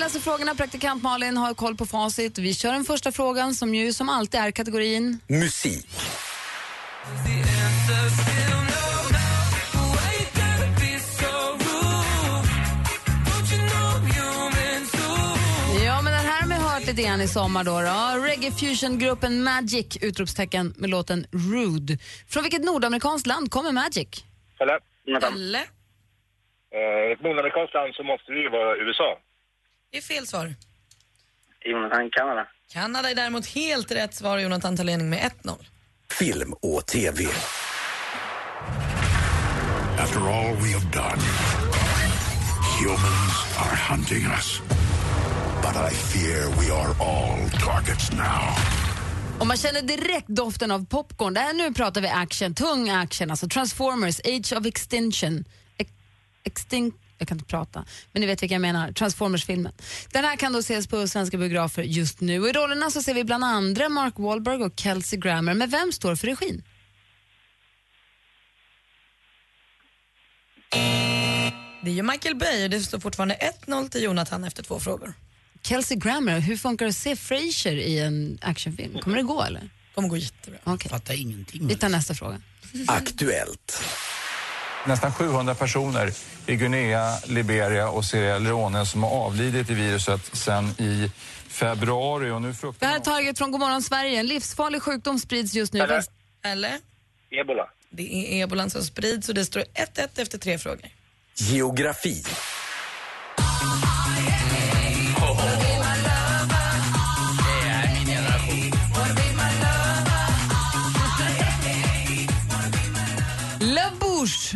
Läser 0.02 0.20
frågorna. 0.20 0.54
Praktikant 0.54 1.02
Malin 1.02 1.36
har 1.36 1.54
koll 1.54 1.76
på 1.76 1.86
facit. 1.86 2.38
Vi 2.38 2.54
kör 2.54 2.72
den 2.72 2.84
första 2.84 3.12
frågan 3.12 3.54
som 3.54 3.74
ju 3.74 3.92
som 3.92 4.08
alltid 4.08 4.40
är 4.40 4.50
kategorin 4.50 5.20
Musik. 5.26 5.86
Ja, 15.84 16.02
men 16.02 16.12
den 16.12 16.24
här 16.30 16.42
har 16.42 16.48
vi 16.48 16.54
hört 16.54 16.86
lite 16.86 17.02
grann 17.02 17.20
i 17.20 17.28
sommar 17.28 17.64
då. 17.64 17.80
då. 17.80 18.26
Reggae 18.26 18.50
fusion-gruppen 18.50 19.42
Magic, 19.42 19.98
utropstecken 20.02 20.74
med 20.76 20.90
låten 20.90 21.26
Rude. 21.32 21.98
Från 22.28 22.42
vilket 22.42 22.64
nordamerikanskt 22.64 23.26
land 23.26 23.50
kommer 23.50 23.72
Magic? 23.72 24.24
Eller? 24.60 24.78
Eller? 25.26 25.64
Eh, 26.74 27.12
ett 27.12 27.22
nordamerikanskt 27.22 27.74
land 27.74 27.94
så 27.94 28.02
måste 28.02 28.32
det 28.32 28.38
ju 28.38 28.48
vara 28.48 28.76
USA. 28.76 29.18
Det 29.92 29.98
är 29.98 30.02
fel 30.02 30.26
svar. 30.26 30.54
Jonathan, 31.64 32.10
Kanada. 32.12 32.48
Kanada 32.72 33.10
är 33.10 33.14
däremot 33.14 33.46
helt 33.46 33.90
rätt 33.90 34.14
svar. 34.14 34.38
Jonathan 34.38 34.76
tar 34.76 34.84
ledning 34.84 35.10
med 35.10 35.30
1-0. 35.42 35.54
Film 36.18 36.52
och 36.52 36.86
TV. 36.86 37.24
After 39.98 40.20
all 40.20 40.56
we 40.56 40.72
have 40.72 40.90
done, 40.92 41.22
humans 42.80 43.34
are 43.58 43.76
hunting 43.76 44.24
us. 44.24 44.60
But 45.62 45.92
I 45.92 45.94
fear 45.94 46.46
we 46.60 46.72
are 46.74 46.94
all 47.00 47.50
targets 47.50 48.12
now. 48.12 48.56
Och 49.40 49.46
man 49.46 49.56
känner 49.56 49.82
direkt 49.82 50.28
doften 50.28 50.70
av 50.70 50.86
popcorn. 50.86 51.34
Där 51.34 51.52
nu 51.52 51.74
pratar 51.74 52.00
vi 52.00 52.08
action, 52.08 52.54
tung 52.54 52.90
action, 52.90 53.30
alltså 53.30 53.48
Transformers, 53.48 54.20
Age 54.24 54.52
of 54.58 54.66
Extinction. 54.66 55.44
Ex 55.78 55.90
extin 56.44 56.92
jag 57.22 57.28
kan 57.28 57.36
inte 57.38 57.50
prata, 57.50 57.84
men 58.12 58.20
ni 58.20 58.26
vet 58.26 58.42
vilka 58.42 58.54
jag 58.54 58.62
menar. 58.62 58.92
Transformers-filmen. 58.92 59.72
Den 60.12 60.24
här 60.24 60.36
kan 60.36 60.52
då 60.52 60.58
ses 60.58 60.86
på 60.86 61.08
svenska 61.08 61.38
biografer 61.38 61.82
just 61.82 62.20
nu. 62.20 62.40
Och 62.40 62.48
I 62.48 62.52
rollerna 62.52 62.90
så 62.90 63.02
ser 63.02 63.14
vi 63.14 63.24
bland 63.24 63.44
andra 63.44 63.88
Mark 63.88 64.14
Wahlberg 64.16 64.62
och 64.62 64.72
Kelsey 64.76 65.18
Grammer. 65.18 65.54
Men 65.54 65.70
vem 65.70 65.92
står 65.92 66.16
för 66.16 66.26
regin? 66.26 66.62
Det 71.84 71.90
är 71.90 71.94
ju 71.94 72.02
Michael 72.02 72.36
Bay 72.36 72.64
och 72.64 72.70
det 72.70 72.80
står 72.80 73.00
fortfarande 73.00 73.38
1-0 73.66 73.88
till 73.88 74.02
Jonathan 74.02 74.44
efter 74.44 74.62
två 74.62 74.80
frågor. 74.80 75.14
Kelsey 75.62 75.96
Grammer, 75.96 76.40
hur 76.40 76.56
funkar 76.56 76.86
det 76.86 76.90
att 76.90 76.96
se 76.96 77.16
Frasier 77.16 77.76
i 77.76 77.98
en 77.98 78.38
actionfilm? 78.42 78.98
Kommer 78.98 79.16
det 79.16 79.22
gå 79.22 79.42
eller? 79.42 79.70
kommer 79.94 80.08
gå 80.08 80.16
jättebra. 80.16 80.58
Okay. 80.64 80.88
Fattar 80.88 81.14
ingenting. 81.14 81.66
Vi 81.66 81.74
tar 81.74 81.88
nästa 81.88 82.14
fråga. 82.14 82.40
Aktuellt. 82.86 83.82
Nästan 84.86 85.12
700 85.12 85.54
personer 85.54 86.12
i 86.46 86.56
Guinea, 86.56 87.18
Liberia 87.26 87.88
och 87.88 88.04
Sierra 88.04 88.38
Leone 88.38 88.86
som 88.86 89.02
har 89.02 89.10
avlidit 89.10 89.70
i 89.70 89.74
viruset 89.74 90.36
sen 90.36 90.64
i 90.64 91.10
februari. 91.48 92.30
Och 92.30 92.42
nu 92.42 92.54
fruktar 92.54 92.86
Det 92.86 92.92
här 92.92 93.00
är 93.00 93.04
taget 93.04 93.38
från 93.38 93.50
Godmorgon 93.50 93.82
Sverige. 93.82 94.20
En 94.20 94.26
livsfarlig 94.26 94.82
sjukdom 94.82 95.18
sprids 95.18 95.54
just 95.54 95.72
nu. 95.72 95.80
Eller? 95.80 96.04
Eller? 96.44 96.78
Ebola. 97.30 97.68
Det 97.90 98.14
är 98.14 98.42
ebolan 98.42 98.70
som 98.70 98.82
sprids 98.82 99.28
och 99.28 99.34
det 99.34 99.44
står 99.44 99.60
1-1 99.60 100.08
efter 100.16 100.38
tre 100.38 100.58
frågor. 100.58 100.86
Geografi. 101.34 102.24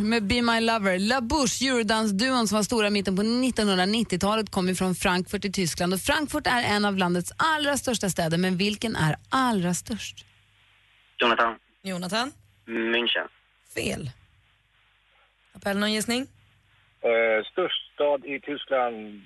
Med 0.06 0.22
Be 0.22 0.42
My 0.42 0.60
Lover. 0.60 0.98
La 0.98 1.20
Bouche, 1.20 1.68
eurodansduon 1.68 2.48
som 2.48 2.56
var 2.56 2.62
stora 2.62 2.86
i 2.86 2.90
mitten 2.90 3.16
på 3.16 3.22
1990-talet, 3.22 4.50
kom 4.50 4.74
från 4.74 4.94
Frankfurt 4.94 5.44
i 5.44 5.52
Tyskland. 5.52 5.94
Och 5.94 6.00
Frankfurt 6.00 6.46
är 6.46 6.62
en 6.62 6.84
av 6.84 6.96
landets 6.96 7.32
allra 7.36 7.76
största 7.76 8.08
städer, 8.08 8.38
men 8.38 8.56
vilken 8.56 8.96
är 8.96 9.16
allra 9.28 9.74
störst? 9.74 10.24
Jonathan. 11.18 11.58
Jonathan? 11.82 12.32
München. 12.66 13.28
Fel. 13.74 14.10
Appell, 15.54 15.78
någon 15.78 15.92
gissning? 15.92 16.26
Eh, 17.00 17.44
störst 17.52 17.94
stad 17.94 18.24
i 18.24 18.40
Tyskland, 18.40 19.22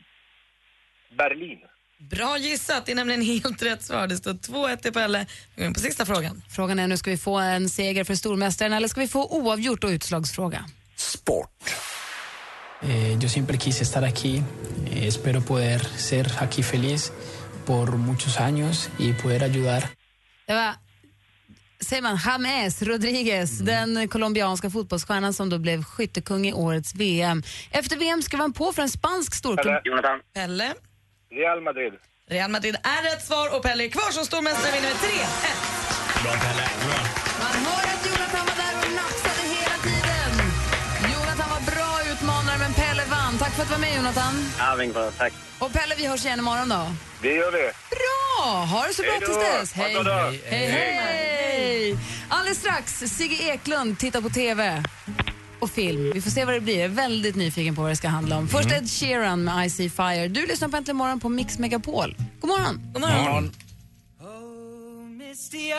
Berlin. 1.19 1.61
Bra 2.01 2.39
gissat, 2.39 2.87
det 2.87 2.93
är 2.93 2.97
nämligen 2.97 3.23
helt 3.23 3.63
rätt 3.63 3.83
svar. 3.83 4.07
Det 4.07 4.17
står 4.17 4.33
2-1 4.33 4.77
till 4.77 4.93
Pelle. 4.93 5.27
Vi 5.55 5.63
går 5.63 5.67
in 5.67 5.75
på 5.75 5.81
sista 5.81 6.07
frågan. 6.07 6.43
Frågan 6.49 6.79
är 6.79 6.87
nu, 6.87 6.97
ska 6.97 7.11
vi 7.11 7.17
få 7.17 7.39
en 7.39 7.69
seger 7.69 8.05
för 8.05 8.15
stormästaren 8.15 8.73
eller 8.73 8.89
ska 8.89 9.01
vi 9.01 9.09
få 9.09 9.27
oavgjort 9.27 9.85
och 9.85 9.91
utslagsfråga? 9.91 10.65
Eh, 12.83 13.23
yo 13.23 13.29
siempre 13.29 13.57
quise 13.59 13.83
estar 13.83 14.03
aquí. 14.03 14.43
Eh, 14.91 15.07
espero 15.07 15.41
poder 15.41 15.81
ser 15.97 16.27
aquí 16.43 16.63
feliz 16.63 17.13
por 17.67 17.97
muchos 17.97 18.37
años 18.41 18.89
y 18.99 19.13
poder 19.13 19.43
ayudar. 19.43 19.89
Det 20.47 20.55
var, 20.55 20.75
säger 21.81 22.03
man, 22.03 22.19
James 22.27 22.83
Rodriguez, 22.83 23.59
den 23.59 24.09
colombianska 24.09 24.71
fotbollsstjärnan 24.71 25.35
som 25.35 25.51
då 25.51 25.59
blev 25.59 25.85
skyttekung 25.85 26.47
i 26.47 26.53
årets 26.53 26.95
VM. 26.95 27.43
Efter 27.71 27.97
VM 27.97 28.23
skrev 28.23 28.41
han 28.41 28.53
på 28.53 28.73
för 28.73 28.83
en 28.83 28.89
spansk 28.89 29.35
storklubb. 29.35 29.81
Jonathan. 29.85 30.21
Pelle? 30.35 30.75
Real 31.39 31.61
Madrid. 31.61 31.93
Real 32.29 32.51
Madrid 32.51 32.77
är 32.83 33.03
rätt 33.11 33.23
svar 33.27 33.57
och 33.57 33.63
Pelle 33.63 33.85
är 33.85 33.89
kvar 33.89 34.11
som 34.11 34.25
stormästare 34.25 34.73
vinner 34.73 34.89
med 34.89 34.97
3-1. 34.97 36.23
Bra 36.23 36.33
Pelle, 36.33 36.67
bra. 36.85 36.99
Man 37.45 37.55
hör 37.67 37.85
att 37.95 38.03
Jonathan 38.07 38.45
var 38.51 38.57
där 38.65 38.75
och 38.83 38.93
nafsade 39.01 39.43
hela 39.57 39.77
tiden. 39.89 40.33
Jonathan 41.15 41.49
var 41.55 41.63
bra 41.73 42.13
utmanare, 42.13 42.59
men 42.59 42.73
Pelle 42.73 43.05
vann. 43.11 43.39
Tack 43.39 43.53
för 43.53 43.63
att 43.63 43.69
du 43.69 43.75
var 43.75 43.81
med, 43.81 43.97
Jonathan. 43.97 44.35
Ja, 44.59 45.11
tack. 45.19 45.33
Och 45.59 45.73
Pelle, 45.73 45.95
vi 45.99 46.07
hörs 46.07 46.25
igen 46.25 46.39
imorgon 46.39 46.69
då. 46.69 46.83
Det 47.23 47.35
gör 47.35 47.53
vi. 47.53 47.71
Bra! 47.97 48.65
Ha 48.73 48.87
det 48.87 48.95
så 48.95 49.03
bra 49.03 49.11
Hej 49.11 49.21
tills 49.21 49.39
dess. 49.39 49.73
Hej. 49.73 49.95
dag. 49.95 50.39
Hej, 50.45 50.67
hej. 50.67 51.97
Alldeles 52.29 52.59
strax, 52.59 52.99
Sigge 52.99 53.53
Eklund 53.53 53.99
tittar 53.99 54.21
på 54.21 54.29
TV 54.31 54.83
och 55.61 55.71
film. 55.71 56.11
Vi 56.15 56.21
får 56.21 56.31
se 56.31 56.45
vad 56.45 56.55
det 56.55 56.61
blir. 56.61 56.75
Jag 56.75 56.85
är 56.85 56.89
väldigt 56.89 57.37
nyfiken 57.37 57.75
på 57.75 57.83
vad 57.83 57.91
det 57.91 57.97
ska 57.97 58.09
handla 58.09 58.39
om. 58.39 58.49
Först 58.49 58.73
Ed 58.73 58.91
Sheeran 58.91 59.45
med 59.45 59.67
I 59.67 59.71
See 59.71 59.91
Fire. 59.91 60.29
Du 60.29 60.47
lyssnar 60.47 60.69
på 60.69 60.77
Äntligen 60.77 60.97
morgon 60.97 61.21
på 61.21 61.29
Mix 61.29 61.59
Megapol. 61.59 62.17
God 62.41 62.49
morgon. 62.49 62.81
God 62.93 63.01
morgon. 63.01 63.53
It's 65.33 65.49
the 65.49 65.73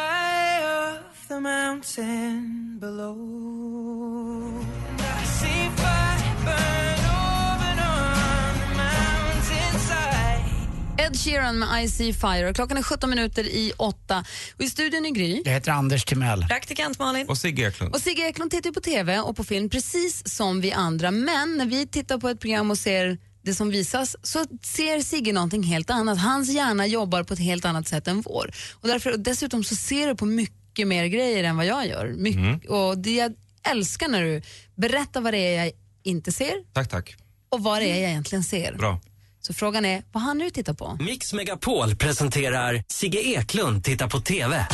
Ed 11.11 11.17
Sheeran 11.17 11.59
med 11.59 11.83
I 11.83 11.87
See 11.89 12.13
Fire. 12.13 12.49
Och 12.49 12.55
Klockan 12.55 12.77
är 12.77 12.83
17 12.83 13.09
minuter 13.09 13.43
i 13.43 13.71
8. 13.77 14.25
Och 14.55 14.61
I 14.61 14.69
studion 14.69 15.05
i 15.05 15.11
Gry. 15.11 15.41
Jag 15.45 15.51
heter 15.53 15.71
Anders 15.71 16.05
Timell. 16.05 16.45
Praktikant 16.47 16.99
Malin. 16.99 17.27
Och 17.29 17.37
Sigge 17.37 17.67
Eklund. 17.67 17.95
Och 17.95 18.01
Sigge 18.01 18.21
Eklund 18.27 18.51
tittar 18.51 18.71
på 18.71 18.79
TV 18.81 19.19
och 19.19 19.35
på 19.37 19.43
film 19.43 19.69
precis 19.69 20.35
som 20.35 20.61
vi 20.61 20.71
andra. 20.71 21.11
Men 21.11 21.57
när 21.57 21.65
vi 21.65 21.87
tittar 21.87 22.17
på 22.17 22.29
ett 22.29 22.39
program 22.39 22.71
och 22.71 22.77
ser 22.77 23.17
det 23.41 23.53
som 23.53 23.69
visas 23.69 24.15
så 24.23 24.45
ser 24.63 25.01
Sigge 25.01 25.33
någonting 25.33 25.63
helt 25.63 25.89
annat. 25.89 26.19
Hans 26.19 26.49
hjärna 26.49 26.87
jobbar 26.87 27.23
på 27.23 27.33
ett 27.33 27.39
helt 27.39 27.65
annat 27.65 27.87
sätt 27.87 28.07
än 28.07 28.21
vår. 28.21 28.51
Och 28.73 28.87
därför, 28.87 29.11
och 29.11 29.19
dessutom 29.19 29.63
så 29.63 29.75
ser 29.75 30.07
du 30.07 30.15
på 30.15 30.25
mycket 30.25 30.87
mer 30.87 31.05
grejer 31.05 31.43
än 31.43 31.57
vad 31.57 31.65
jag 31.65 31.87
gör. 31.87 32.13
Mycket, 32.17 32.69
Och 32.69 32.97
det 32.97 33.15
jag 33.15 33.33
älskar 33.71 34.07
när 34.07 34.23
du 34.23 34.41
berättar 34.75 35.21
vad 35.21 35.33
det 35.33 35.55
är 35.55 35.63
jag 35.63 35.71
inte 36.03 36.31
ser 36.31 36.53
Tack, 36.73 36.89
tack. 36.89 37.15
och 37.49 37.63
vad 37.63 37.81
det 37.81 37.85
är 37.91 38.01
jag 38.01 38.09
egentligen 38.09 38.43
ser. 38.43 38.73
Bra. 38.73 38.99
Så 39.41 39.53
frågan 39.53 39.85
är, 39.85 40.03
vad 40.11 40.23
han 40.23 40.37
nu 40.37 40.49
tittar 40.49 40.73
på? 40.73 40.97
Mix 40.99 41.33
Megapol 41.33 41.95
presenterar 41.95 42.83
Sigge 42.87 43.19
Eklund 43.19 43.83
tittar 43.83 44.09
på 44.09 44.19
TV. 44.19 44.67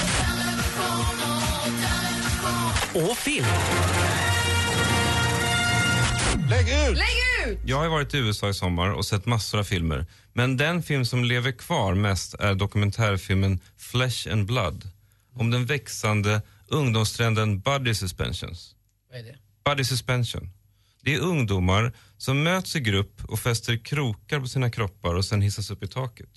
Och 2.96 3.18
film. 3.18 3.46
Lägg 6.50 6.70
ut! 6.70 6.98
Lägg 6.98 7.48
ut! 7.48 7.60
Jag 7.66 7.78
har 7.78 7.88
varit 7.88 8.14
i 8.14 8.18
USA 8.18 8.50
i 8.50 8.54
sommar 8.54 8.90
och 8.90 9.06
sett 9.06 9.26
massor 9.26 9.60
av 9.60 9.64
filmer. 9.64 10.06
Men 10.34 10.58
den 10.58 10.84
film 10.84 11.06
som 11.06 11.24
lever 11.24 11.52
kvar 11.52 11.94
mest 11.96 12.34
är 12.34 12.56
dokumentärfilmen 12.56 13.60
Flesh 13.78 14.32
and 14.32 14.46
Blood. 14.46 14.90
Om 15.34 15.52
den 15.52 15.66
växande 15.66 16.42
ungdomstrenden 16.68 17.60
Buddy 17.60 17.94
Suspensions. 17.96 18.76
Vad 19.12 19.20
är 19.20 19.24
det? 19.24 19.36
Buddy 19.66 19.84
Suspension. 19.84 20.50
Det 21.02 21.16
är 21.16 21.20
ungdomar 21.20 21.94
som 22.18 22.44
möts 22.44 22.76
i 22.76 22.80
grupp 22.80 23.22
och 23.28 23.40
fäster 23.40 23.78
krokar 23.86 24.40
på 24.40 24.48
sina 24.48 24.72
kroppar 24.72 25.16
och 25.16 25.26
sen 25.26 25.42
hissas 25.42 25.72
upp 25.72 25.84
i 25.84 25.88
taket. 25.88 26.30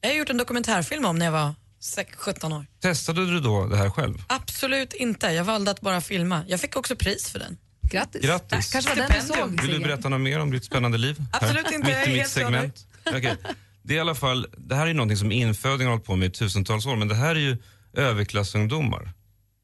Jag 0.00 0.10
har 0.10 0.16
gjort 0.16 0.30
en 0.30 0.36
dokumentärfilm 0.36 1.04
om 1.04 1.18
när 1.18 1.26
jag 1.26 1.32
var 1.32 1.54
sex- 1.80 2.16
17 2.16 2.52
år. 2.52 2.66
Testade 2.80 3.26
du 3.26 3.40
då 3.40 3.66
det 3.66 3.76
här 3.76 3.90
själv? 3.90 4.24
Absolut 4.26 4.92
inte. 4.94 5.26
Jag 5.26 5.44
valde 5.44 5.70
att 5.70 5.80
bara 5.80 6.00
filma. 6.00 6.44
Jag 6.48 6.60
fick 6.60 6.76
också 6.76 6.96
pris 6.96 7.30
för 7.30 7.38
den. 7.38 7.58
Grattis. 7.82 8.22
Grattis. 8.22 8.72
Kanske 8.72 8.90
var 8.90 8.96
den 8.96 9.10
du 9.20 9.34
såg, 9.34 9.60
Vill 9.60 9.70
du 9.70 9.80
berätta 9.80 10.08
något 10.08 10.20
mer 10.20 10.40
om 10.40 10.50
ditt 10.50 10.64
spännande 10.64 10.98
liv? 10.98 11.22
Absolut 11.32 11.66
Här, 11.66 11.74
inte, 11.74 11.88
Mitt 11.88 12.08
i 12.08 12.20
mitt 12.20 12.28
segment. 12.28 12.86
Okej. 13.06 13.36
Det, 13.82 13.94
är 13.94 13.96
i 13.96 14.00
alla 14.00 14.14
fall, 14.14 14.46
det 14.58 14.74
här 14.74 14.86
är 14.86 14.94
någonting 14.94 15.16
som 15.16 15.32
infödingar 15.32 15.84
har 15.84 15.96
hållit 15.96 16.06
på 16.06 16.16
med 16.16 16.28
i 16.28 16.30
tusentals 16.30 16.86
år, 16.86 16.96
men 16.96 17.08
det 17.08 17.14
här 17.14 17.30
är 17.34 17.40
ju 17.40 17.56
överklassungdomar. 17.92 19.12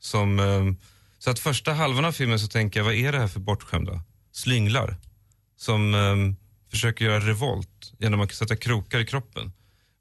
Som, 0.00 0.38
ehm, 0.38 0.76
så 1.18 1.30
att 1.30 1.38
första 1.38 1.72
halvan 1.72 2.04
av 2.04 2.12
filmen 2.12 2.40
så 2.40 2.46
tänker 2.48 2.80
jag, 2.80 2.84
vad 2.84 2.94
är 2.94 3.12
det 3.12 3.18
här 3.18 3.28
för 3.28 3.40
bortskämda 3.40 4.00
slynglar? 4.36 4.96
Som 5.56 5.94
ehm, 5.94 6.36
försöker 6.70 7.04
göra 7.04 7.20
revolt 7.20 7.92
genom 7.98 8.20
att 8.20 8.34
sätta 8.34 8.56
krokar 8.56 8.98
i 9.00 9.06
kroppen. 9.06 9.52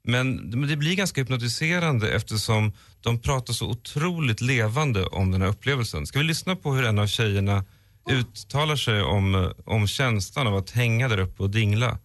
Men 0.04 0.36
men 0.36 0.68
det 0.68 0.76
blir 0.76 0.94
ganska 0.96 1.20
hypnotiserande 1.20 2.10
eftersom 2.12 2.72
de 3.00 3.18
pratar 3.20 3.52
så 3.54 3.66
otroligt 3.70 4.40
levande 4.40 5.06
om 5.06 5.30
den 5.30 5.42
här 5.42 5.48
upplevelsen. 5.48 6.06
Ska 6.06 6.18
vi 6.18 6.24
lyssna 6.24 6.56
på 6.56 6.74
hur 6.74 6.84
en 6.84 6.98
av 6.98 7.06
tjejerna 7.06 7.64
uttalar 8.10 8.76
sig 8.76 9.02
om, 9.02 9.34
eh, 9.34 9.50
om 9.64 9.86
känslan 9.88 10.46
av 10.46 10.56
att 10.56 10.70
hänga 10.70 11.08
där 11.08 11.18
uppe 11.18 11.42
och 11.42 11.50
dingla 11.50 11.98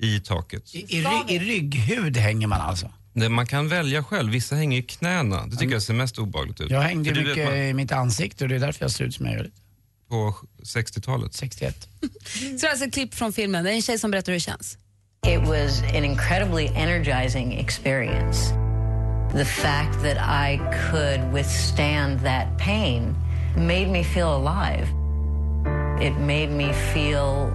i 0.00 0.20
taket? 0.20 0.74
I, 0.74 0.78
i, 0.96 1.02
ry- 1.02 1.30
I 1.34 1.38
rygghud 1.38 2.16
hänger 2.16 2.46
man 2.46 2.60
alltså? 2.60 2.90
Nej, 3.12 3.28
man 3.28 3.46
kan 3.46 3.68
välja 3.68 4.04
själv. 4.04 4.32
Vissa 4.32 4.54
hänger 4.56 4.78
i 4.78 4.82
knäna. 4.82 5.46
Det 5.46 5.56
tycker 5.56 5.72
jag 5.72 5.82
ser 5.82 5.94
mest 5.94 6.18
obehagligt 6.18 6.60
ut. 6.60 6.70
Jag 6.70 6.80
hängde 6.82 7.10
ju 7.10 7.24
mycket 7.24 7.44
man- 7.44 7.56
i 7.56 7.74
mitt 7.74 7.92
ansikte 7.92 8.44
och 8.44 8.48
det 8.48 8.54
är 8.56 8.60
därför 8.60 8.84
jag 8.84 8.90
ser 8.90 9.04
ut 9.04 9.14
som 9.14 9.26
jag 9.26 9.34
gör. 9.34 9.50
På 10.14 10.34
60-talet? 10.62 11.34
61. 11.34 11.88
Så 12.60 12.68
alltså 12.68 12.84
ett 12.84 12.92
klipp 12.92 13.14
från 13.14 13.32
filmen. 13.32 13.64
Det 13.64 13.70
är 13.70 13.74
en 13.74 13.82
tjej 13.82 13.98
som 13.98 14.10
berättar 14.10 14.32
hur 14.32 14.36
det 14.36 14.40
känns. 14.40 14.78
It 15.26 15.40
was 15.40 15.82
an 15.82 16.04
incredibly 16.04 16.66
energizing 16.66 17.52
experience. 17.58 18.54
The 19.32 19.44
fact 19.44 20.02
that 20.02 20.16
I 20.18 20.58
could 20.90 21.34
withstand 21.34 22.20
that 22.20 22.58
pain 22.58 23.16
made 23.56 23.88
me 23.88 24.04
feel 24.04 24.28
alive. 24.28 24.88
It 26.00 26.16
made 26.18 26.50
me 26.50 26.72
feel 26.72 27.52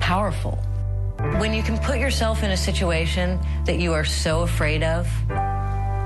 powerful. 0.00 0.58
When 1.40 1.54
you 1.54 1.62
can 1.62 1.78
put 1.78 1.96
yourself 1.96 2.42
in 2.42 2.50
a 2.50 2.56
situation 2.56 3.38
that 3.64 3.78
you 3.78 3.94
are 3.94 4.04
so 4.04 4.42
afraid 4.42 4.82
of, 4.82 5.06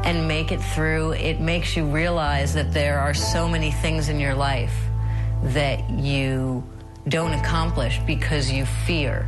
and 0.05 0.27
make 0.27 0.53
it 0.53 0.61
through, 0.75 1.13
it 1.13 1.41
makes 1.41 1.77
you 1.77 1.85
realize 1.85 2.55
that 2.55 2.73
there 2.73 2.99
are 2.99 3.15
so 3.15 3.49
many 3.49 3.71
things 3.71 4.09
in 4.09 4.19
your 4.19 4.35
life 4.35 4.92
that 5.55 6.05
you 6.05 6.63
don't 7.05 7.35
accomplish 7.35 8.01
because 8.07 8.55
you 8.55 8.67
fear. 8.87 9.27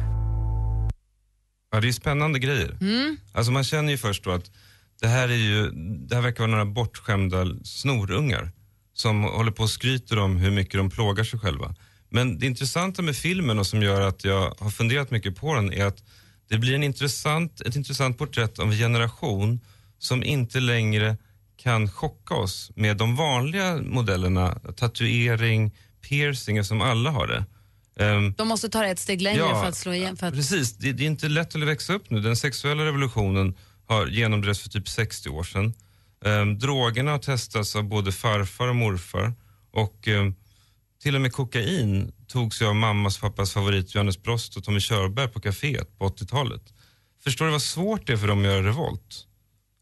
Ja, 1.72 1.80
det 1.80 1.88
är 1.88 1.92
spännande 1.92 2.38
grejer. 2.38 2.76
Mm. 2.80 3.16
Alltså 3.32 3.52
man 3.52 3.64
känner 3.64 3.90
ju 3.90 3.98
först 3.98 4.24
då 4.24 4.30
att 4.30 4.50
det 5.00 5.08
här 5.08 5.28
är 5.28 5.36
ju, 5.36 5.70
det 6.08 6.14
här 6.14 6.22
verkar 6.22 6.38
vara 6.38 6.50
några 6.50 6.64
bortskämda 6.64 7.46
snorungar 7.64 8.52
som 8.92 9.22
håller 9.22 9.50
på 9.50 9.62
och 9.62 9.70
skryter 9.70 10.18
om 10.18 10.36
hur 10.36 10.50
mycket 10.50 10.74
de 10.74 10.90
plågar 10.90 11.24
sig 11.24 11.38
själva. 11.38 11.74
Men 12.08 12.38
det 12.38 12.46
intressanta 12.46 13.02
med 13.02 13.16
filmen 13.16 13.58
och 13.58 13.66
som 13.66 13.82
gör 13.82 14.00
att 14.00 14.24
jag 14.24 14.54
har 14.58 14.70
funderat 14.70 15.10
mycket 15.10 15.36
på 15.36 15.54
den 15.54 15.72
är 15.72 15.84
att 15.84 16.02
det 16.48 16.58
blir 16.58 16.74
en 16.74 16.82
intressant, 16.82 17.60
ett 17.60 17.76
intressant 17.76 18.18
porträtt 18.18 18.58
av 18.58 18.72
en 18.72 18.78
generation 18.78 19.60
som 19.98 20.22
inte 20.22 20.60
längre 20.60 21.16
kan 21.56 21.88
chocka 21.90 22.34
oss 22.34 22.70
med 22.76 22.96
de 22.96 23.16
vanliga 23.16 23.76
modellerna, 23.76 24.58
tatuering, 24.76 25.72
piercing 26.08 26.64
som 26.64 26.80
alla 26.80 27.10
har 27.10 27.26
det. 27.26 27.44
Ehm, 28.04 28.34
De 28.36 28.48
måste 28.48 28.68
ta 28.68 28.80
det 28.80 28.88
ett 28.88 28.98
steg 28.98 29.22
längre 29.22 29.38
Ja, 29.40 29.60
för 29.62 29.68
att 29.68 29.76
slå 29.76 29.92
igen. 29.92 30.16
För 30.16 30.26
att, 30.26 30.34
Precis, 30.34 30.76
det, 30.76 30.92
det 30.92 31.02
är 31.02 31.06
inte 31.06 31.28
lätt 31.28 31.54
att 31.56 31.62
växa 31.62 31.92
upp 31.94 32.10
nu. 32.10 32.20
Den 32.20 32.36
sexuella 32.36 32.84
revolutionen 32.84 33.54
har 33.86 34.06
genomdrevs 34.06 34.60
för 34.60 34.68
typ 34.68 34.88
60 34.88 35.28
år 35.28 35.42
sedan. 35.44 35.74
Ehm, 36.24 36.58
drogerna 36.58 37.10
har 37.10 37.18
testats 37.18 37.76
av 37.76 37.84
både 37.84 38.12
farfar 38.12 38.68
och 38.68 38.76
morfar. 38.76 39.32
Och 39.72 40.08
ehm, 40.08 40.34
till 41.02 41.14
och 41.14 41.20
med 41.20 41.32
kokain 41.32 42.12
togs 42.28 42.62
ju 42.62 42.66
av 42.66 42.74
mammas 42.74 43.16
och 43.16 43.22
pappas 43.22 43.52
favorit 43.52 43.94
Johannes 43.94 44.22
Brost 44.22 44.56
och 44.56 44.64
Tommy 44.64 44.80
Körberg 44.80 45.28
på 45.28 45.40
kaféet 45.40 45.98
på 45.98 46.08
80-talet. 46.08 46.62
Förstår 47.24 47.44
du 47.44 47.50
vad 47.52 47.62
svårt 47.62 48.06
det 48.06 48.12
är 48.12 48.16
för 48.16 48.26
dem 48.28 48.38
att 48.38 48.44
göra 48.44 48.66
revolt? 48.66 49.26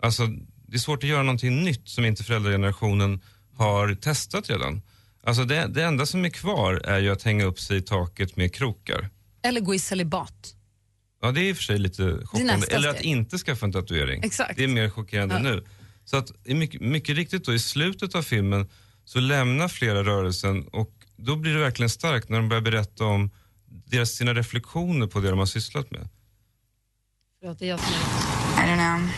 Alltså, 0.03 0.27
det 0.67 0.77
är 0.77 0.79
svårt 0.79 1.03
att 1.05 1.09
göra 1.11 1.23
någonting 1.23 1.63
nytt 1.65 1.89
som 1.89 2.05
inte 2.05 2.25
föräldragenerationen 2.25 3.21
har 3.57 3.95
testat 3.95 4.51
redan. 4.51 4.83
Alltså 5.27 5.45
det, 5.45 5.67
det 5.67 5.83
enda 5.85 6.07
som 6.07 6.25
är 6.25 6.29
kvar 6.29 6.75
är 6.75 6.99
ju 6.99 7.11
att 7.13 7.23
hänga 7.23 7.45
upp 7.45 7.61
sig 7.61 7.77
i 7.77 7.83
taket 7.83 8.37
med 8.37 8.55
krokar. 8.55 9.11
eller 9.43 9.61
gå 9.61 9.75
i 9.75 9.79
celibat. 9.79 10.55
Ja, 11.23 11.31
det 11.33 11.41
är 11.41 11.45
i 11.45 11.53
och 11.53 11.57
för 11.57 11.63
sig 11.63 11.79
lite 11.79 12.03
chockande. 12.25 12.57
nästa 12.57 12.75
Eller 12.77 12.89
att 12.89 13.01
inte 13.01 13.39
skaffa 13.39 13.67
en 13.67 13.73
tatuering. 13.73 14.23
Exakt. 14.25 14.57
Det 14.57 14.65
är 14.65 14.69
mer 14.69 14.91
chockerande 14.91 15.35
Ja. 15.35 15.41
nu. 15.41 15.65
Så 16.05 16.17
att 16.17 16.33
i 16.45 16.55
mycket, 16.55 16.81
mycket 16.81 17.17
riktigt 17.17 17.45
då 17.45 17.55
i 17.55 17.59
slutet 17.59 18.15
av 18.15 18.23
filmen 18.23 18.69
så 19.05 19.21
lämnar 19.21 19.69
flera 19.69 20.05
rörelsen 20.05 20.67
och 20.69 20.91
då 21.17 21.37
blir 21.37 21.55
det 21.55 21.61
verkligen 21.61 21.91
starkt 21.91 22.29
när 22.29 22.37
de 22.39 22.49
börjar 22.49 22.63
berätta 22.63 23.05
om 23.05 23.31
deras, 23.67 24.11
sina 24.11 24.35
reflektioner 24.35 25.07
på 25.07 25.21
det 25.21 25.31
de 25.31 25.39
har 25.39 25.47
sysslat 25.47 25.91
med. 25.91 26.09
Förlåt, 27.41 27.59
det 27.59 27.65
är 27.65 27.69
jag 27.69 27.81
som 27.81 27.89
är... 27.95 28.65
I 28.65 28.69
don't 28.71 28.77
know. 28.77 29.11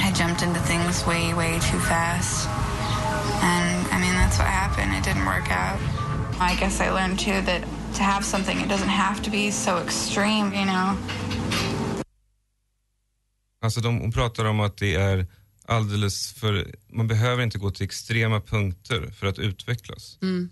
I 0.00 0.12
jumped 0.22 0.48
into 0.48 0.60
things 0.66 1.06
way, 1.06 1.32
way 1.34 1.60
too 1.60 1.80
fast. 1.80 2.48
That's 4.34 4.42
what 4.42 4.52
happened. 4.52 4.92
It 4.98 5.04
didn't 5.04 5.26
work 5.26 5.50
out. 5.50 5.80
I 6.40 6.60
guess 6.60 6.80
I 6.80 6.90
learned 6.90 7.20
too 7.20 7.40
that 7.46 7.62
to 7.96 8.02
have 8.02 8.24
something, 8.24 8.60
it 8.60 8.68
doesn't 8.68 8.88
have 8.88 9.22
to 9.22 9.30
be 9.30 9.52
so 9.52 9.78
extreme, 9.78 10.52
you 10.54 10.64
know? 10.64 10.96
Alltså 13.62 13.80
de, 13.80 13.98
hon 13.98 14.12
pratar 14.12 14.44
om 14.44 14.60
att 14.60 14.76
det 14.76 14.94
är 14.94 15.26
alldeles 15.66 16.32
för, 16.32 16.74
man 16.92 17.08
behöver 17.08 17.42
inte 17.42 17.58
gå 17.58 17.70
till 17.70 17.84
extrema 17.84 18.40
punkter 18.40 19.10
för 19.18 19.26
att 19.26 19.38
utvecklas. 19.38 20.18
Mm. 20.22 20.50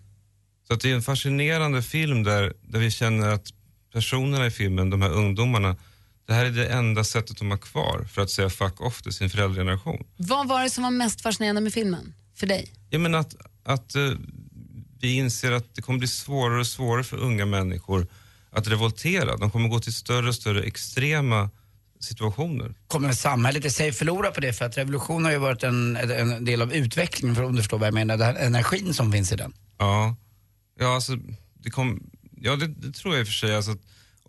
Så 0.66 0.75
att 0.75 0.81
det 0.81 0.90
är 0.90 0.95
en 0.95 1.03
fascinerande 1.03 1.83
film 1.83 2.23
där, 2.23 2.53
där 2.62 2.79
vi 2.79 2.90
känner 2.90 3.29
att 3.29 3.47
personerna 3.92 4.47
i 4.47 4.51
filmen, 4.51 4.90
de 4.90 5.03
här 5.03 5.11
ungdomarna, 5.11 5.77
det 6.27 6.35
här 6.35 6.45
är 6.45 6.51
det 6.51 6.66
enda 6.68 7.05
sättet 7.05 7.38
de 7.38 7.51
har 7.51 7.59
kvar 7.59 8.05
för 8.12 8.23
att 8.23 8.31
säga 8.31 8.51
fuck 8.51 8.81
off 8.81 9.03
till 9.03 9.12
sin 9.12 9.31
föräldrageneration. 9.31 10.07
Vad 10.16 10.49
var 10.49 10.62
det 10.62 10.71
som 10.71 10.85
var 10.85 10.90
mest 10.90 11.21
fascinerande 11.21 11.61
med 11.61 11.73
filmen 11.73 12.14
för 12.35 12.47
dig? 12.47 12.73
Jag 12.90 13.01
menar 13.01 13.18
att, 13.18 13.37
att 13.64 13.94
eh, 13.94 14.11
vi 15.01 15.14
inser 15.14 15.53
att 15.53 15.75
det 15.75 15.83
kommer 15.83 15.98
bli 15.98 16.09
svårare 16.09 16.61
och 16.61 16.66
svårare 16.66 17.05
för 17.05 17.16
unga 17.16 17.46
människor 17.46 18.07
att 18.51 18.66
revoltera. 18.66 19.37
De 19.37 19.51
kommer 19.51 19.68
gå 19.68 19.79
till 19.79 19.94
större 19.94 20.29
och 20.29 20.35
större 20.35 20.62
extrema 20.62 21.51
situationer. 22.01 22.75
Kommer 22.87 23.12
samhället 23.12 23.64
i 23.64 23.70
sig 23.70 23.92
förlora 23.92 24.31
på 24.31 24.40
det? 24.40 24.53
För 24.53 24.64
att 24.64 24.79
revolution 24.79 25.25
har 25.25 25.33
ju 25.33 25.38
varit 25.38 25.62
en, 25.62 25.96
en 25.96 26.44
del 26.44 26.62
av 26.62 26.72
utvecklingen, 26.72 27.37
för 27.37 27.42
om 27.42 27.53
du 27.53 27.62
förstår 27.62 27.79
vad 27.79 27.87
jag 27.87 27.94
menar, 27.94 28.16
den 28.16 28.27
här 28.27 28.46
energin 28.46 28.94
som 28.94 29.12
finns 29.12 29.33
i 29.33 29.37
den. 29.37 29.53
Ja, 29.79 30.16
ja, 30.79 30.94
alltså, 30.94 31.12
det, 31.55 31.70
kom, 31.70 32.11
ja 32.40 32.57
det, 32.57 32.66
det 32.66 32.92
tror 32.92 33.14
jag 33.14 33.20
i 33.20 33.22
och 33.22 33.27
för 33.27 33.35
sig. 33.35 33.57
Alltså, 33.57 33.70
att 33.72 33.81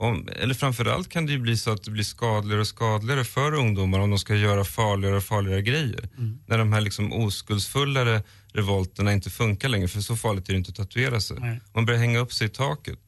om, 0.04 0.30
eller 0.36 0.54
framförallt 0.54 1.10
kan 1.10 1.26
det 1.26 1.32
ju 1.32 1.40
bli 1.40 1.58
så 1.58 1.72
att 1.72 1.84
det 1.84 1.92
blir 1.92 2.04
skadligare 2.04 2.62
och 2.62 2.68
skadligare 2.68 3.24
för 3.24 3.54
ungdomar 3.54 4.00
om 4.00 4.10
de 4.10 4.20
ska 4.20 4.36
göra 4.36 4.64
farligare 4.64 5.16
och 5.16 5.24
farligare 5.24 5.62
grejer. 5.62 6.10
När 6.48 6.58
de 6.58 6.74
här 6.74 6.82
liksom 6.82 7.14
oskuldsfullare 7.14 8.24
revolterna 8.54 9.14
inte 9.14 9.30
funkar 9.30 9.70
längre, 9.70 9.88
för 9.88 10.02
så 10.02 10.16
farligt 10.16 10.50
är 10.50 10.54
det 10.54 10.58
inte 10.58 10.70
att 10.70 10.76
tatuera 10.76 11.22
sig. 11.22 11.38
Nej. 11.40 11.62
Man 11.74 11.86
börjar 11.86 12.00
hänga 12.00 12.20
upp 12.20 12.34
sig 12.34 12.48
i 12.48 12.50
taket. 12.50 13.00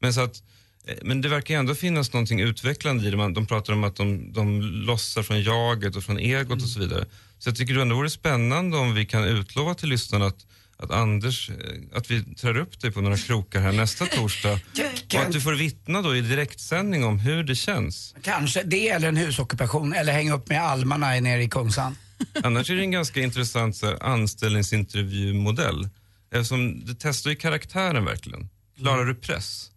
Men, 0.00 0.14
så 0.14 0.20
att, 0.20 0.42
eh, 0.86 0.94
men 1.02 1.20
det 1.20 1.28
verkar 1.28 1.58
ändå 1.58 1.74
finnas 1.74 2.12
någonting 2.12 2.40
utvecklande 2.40 3.08
i 3.08 3.10
det. 3.10 3.16
Man, 3.16 3.34
de 3.34 3.46
pratar 3.46 3.72
om 3.72 3.84
att 3.84 3.96
de, 3.96 4.32
de 4.32 4.60
lossar 4.62 5.22
från 5.22 5.42
jaget 5.42 5.96
och 5.96 6.04
från 6.04 6.18
egot 6.18 6.62
och 6.62 6.68
så 6.68 6.80
vidare. 6.80 7.06
Så 7.38 7.48
jag 7.48 7.56
tycker 7.56 7.74
det 7.74 7.82
ändå 7.82 7.96
vore 7.96 8.10
spännande 8.10 8.76
om 8.76 8.94
vi 8.94 9.06
kan 9.06 9.24
utlova 9.24 9.74
till 9.74 9.88
lyssnarna 9.88 10.26
att, 10.26 10.46
att 10.76 10.90
Anders, 10.90 11.50
eh, 11.50 11.56
att 11.94 12.10
vi 12.10 12.34
trär 12.34 12.56
upp 12.56 12.80
dig 12.80 12.92
på 12.92 13.00
några 13.00 13.16
krokar 13.16 13.60
här 13.60 13.72
nästa 13.72 14.06
torsdag. 14.06 14.52
Och 15.14 15.20
att 15.20 15.32
du 15.32 15.40
får 15.40 15.52
vittna 15.52 16.02
då 16.02 16.16
i 16.16 16.20
direktsändning 16.20 17.04
om 17.04 17.18
hur 17.18 17.44
det 17.44 17.54
känns. 17.54 18.14
Kanske 18.22 18.62
det 18.62 18.88
eller 18.88 19.08
en 19.08 19.16
husockupation 19.16 19.92
eller 19.92 20.12
hänga 20.12 20.34
upp 20.34 20.48
med 20.48 20.62
almarna 20.62 21.06
nere 21.06 21.42
i 21.42 21.48
Kungsan. 21.48 21.96
Annars 22.42 22.70
är 22.70 22.74
det 22.74 22.82
en 22.82 22.90
ganska 22.90 23.20
intressant 23.20 23.76
så 23.76 23.86
här, 23.86 24.02
anställningsintervjumodell. 24.02 25.88
Eftersom 26.30 26.84
det 26.84 26.94
testar 26.98 27.30
ju 27.30 27.36
karaktären 27.36 28.04
verkligen. 28.04 28.48
Klarar 28.78 29.04
du 29.04 29.14
press? 29.14 29.70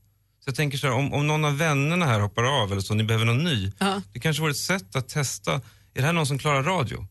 Så 0.44 0.50
jag 0.50 0.56
tänker 0.56 0.78
så 0.78 0.88
här, 0.88 0.94
om, 0.94 1.14
om 1.14 1.28
någon 1.28 1.46
av 1.46 1.58
vännerna 1.58 2.06
här 2.06 2.20
hoppar 2.20 2.44
av 2.44 2.72
eller 2.72 2.82
så, 2.82 2.94
ni 2.94 3.04
behöver 3.04 3.26
någon 3.26 3.44
ny. 3.44 3.72
Det 4.14 4.20
kanske 4.20 4.42
vore 4.42 4.52
ett 4.52 4.58
sätt 4.58 4.96
att 4.96 5.10
testa, 5.10 5.54
är 5.54 5.62
det 5.94 6.02
här 6.02 6.14
någon 6.14 6.28
som 6.28 6.40
klarar 6.40 6.64
radio? 6.64 7.08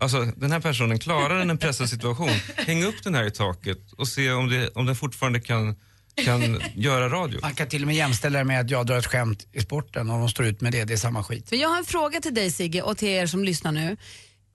Alltså 0.00 0.24
den 0.36 0.52
här 0.52 0.60
personen, 0.60 0.98
klarar 0.98 1.38
den 1.38 1.50
en 1.50 1.58
pressad 1.58 1.88
situation? 1.90 2.30
Häng 2.56 2.84
upp 2.84 3.02
den 3.04 3.14
här 3.14 3.24
i 3.24 3.30
taket 3.30 3.92
och 3.92 4.08
se 4.08 4.30
om, 4.32 4.48
det, 4.48 4.68
om 4.68 4.86
den 4.86 4.96
fortfarande 4.96 5.40
kan, 5.40 5.76
kan 6.24 6.60
göra 6.74 7.08
radio. 7.08 7.38
Man 7.42 7.54
kan 7.54 7.68
till 7.68 7.82
och 7.82 7.86
med 7.86 7.96
jämställa 7.96 8.38
det 8.38 8.44
med 8.44 8.60
att 8.60 8.70
jag 8.70 8.86
drar 8.86 8.98
ett 8.98 9.06
skämt 9.06 9.46
i 9.52 9.60
sporten 9.60 10.10
och 10.10 10.18
de 10.18 10.28
står 10.28 10.46
ut 10.46 10.60
med 10.60 10.72
det, 10.72 10.84
det 10.84 10.92
är 10.92 10.96
samma 10.96 11.24
skit. 11.24 11.48
För 11.48 11.56
jag 11.56 11.68
har 11.68 11.78
en 11.78 11.84
fråga 11.84 12.20
till 12.20 12.34
dig 12.34 12.50
Sigge 12.50 12.82
och 12.82 12.96
till 12.98 13.08
er 13.08 13.26
som 13.26 13.44
lyssnar 13.44 13.72
nu. 13.72 13.96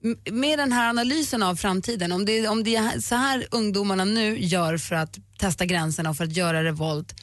M- 0.04 0.16
Med 0.30 0.58
den 0.58 0.72
här 0.72 0.88
analysen 0.88 1.42
av 1.42 1.56
framtiden, 1.56 2.12
om 2.12 2.24
det, 2.24 2.48
om 2.48 2.64
det 2.64 2.76
är 2.76 3.00
så 3.00 3.14
här 3.14 3.46
ungdomarna 3.50 4.04
nu 4.04 4.38
gör 4.38 4.76
för 4.78 4.94
att 4.96 5.18
testa 5.38 5.64
gränserna 5.66 6.10
och 6.10 6.16
för 6.16 6.24
att 6.24 6.36
göra 6.36 6.64
revolt. 6.64 7.14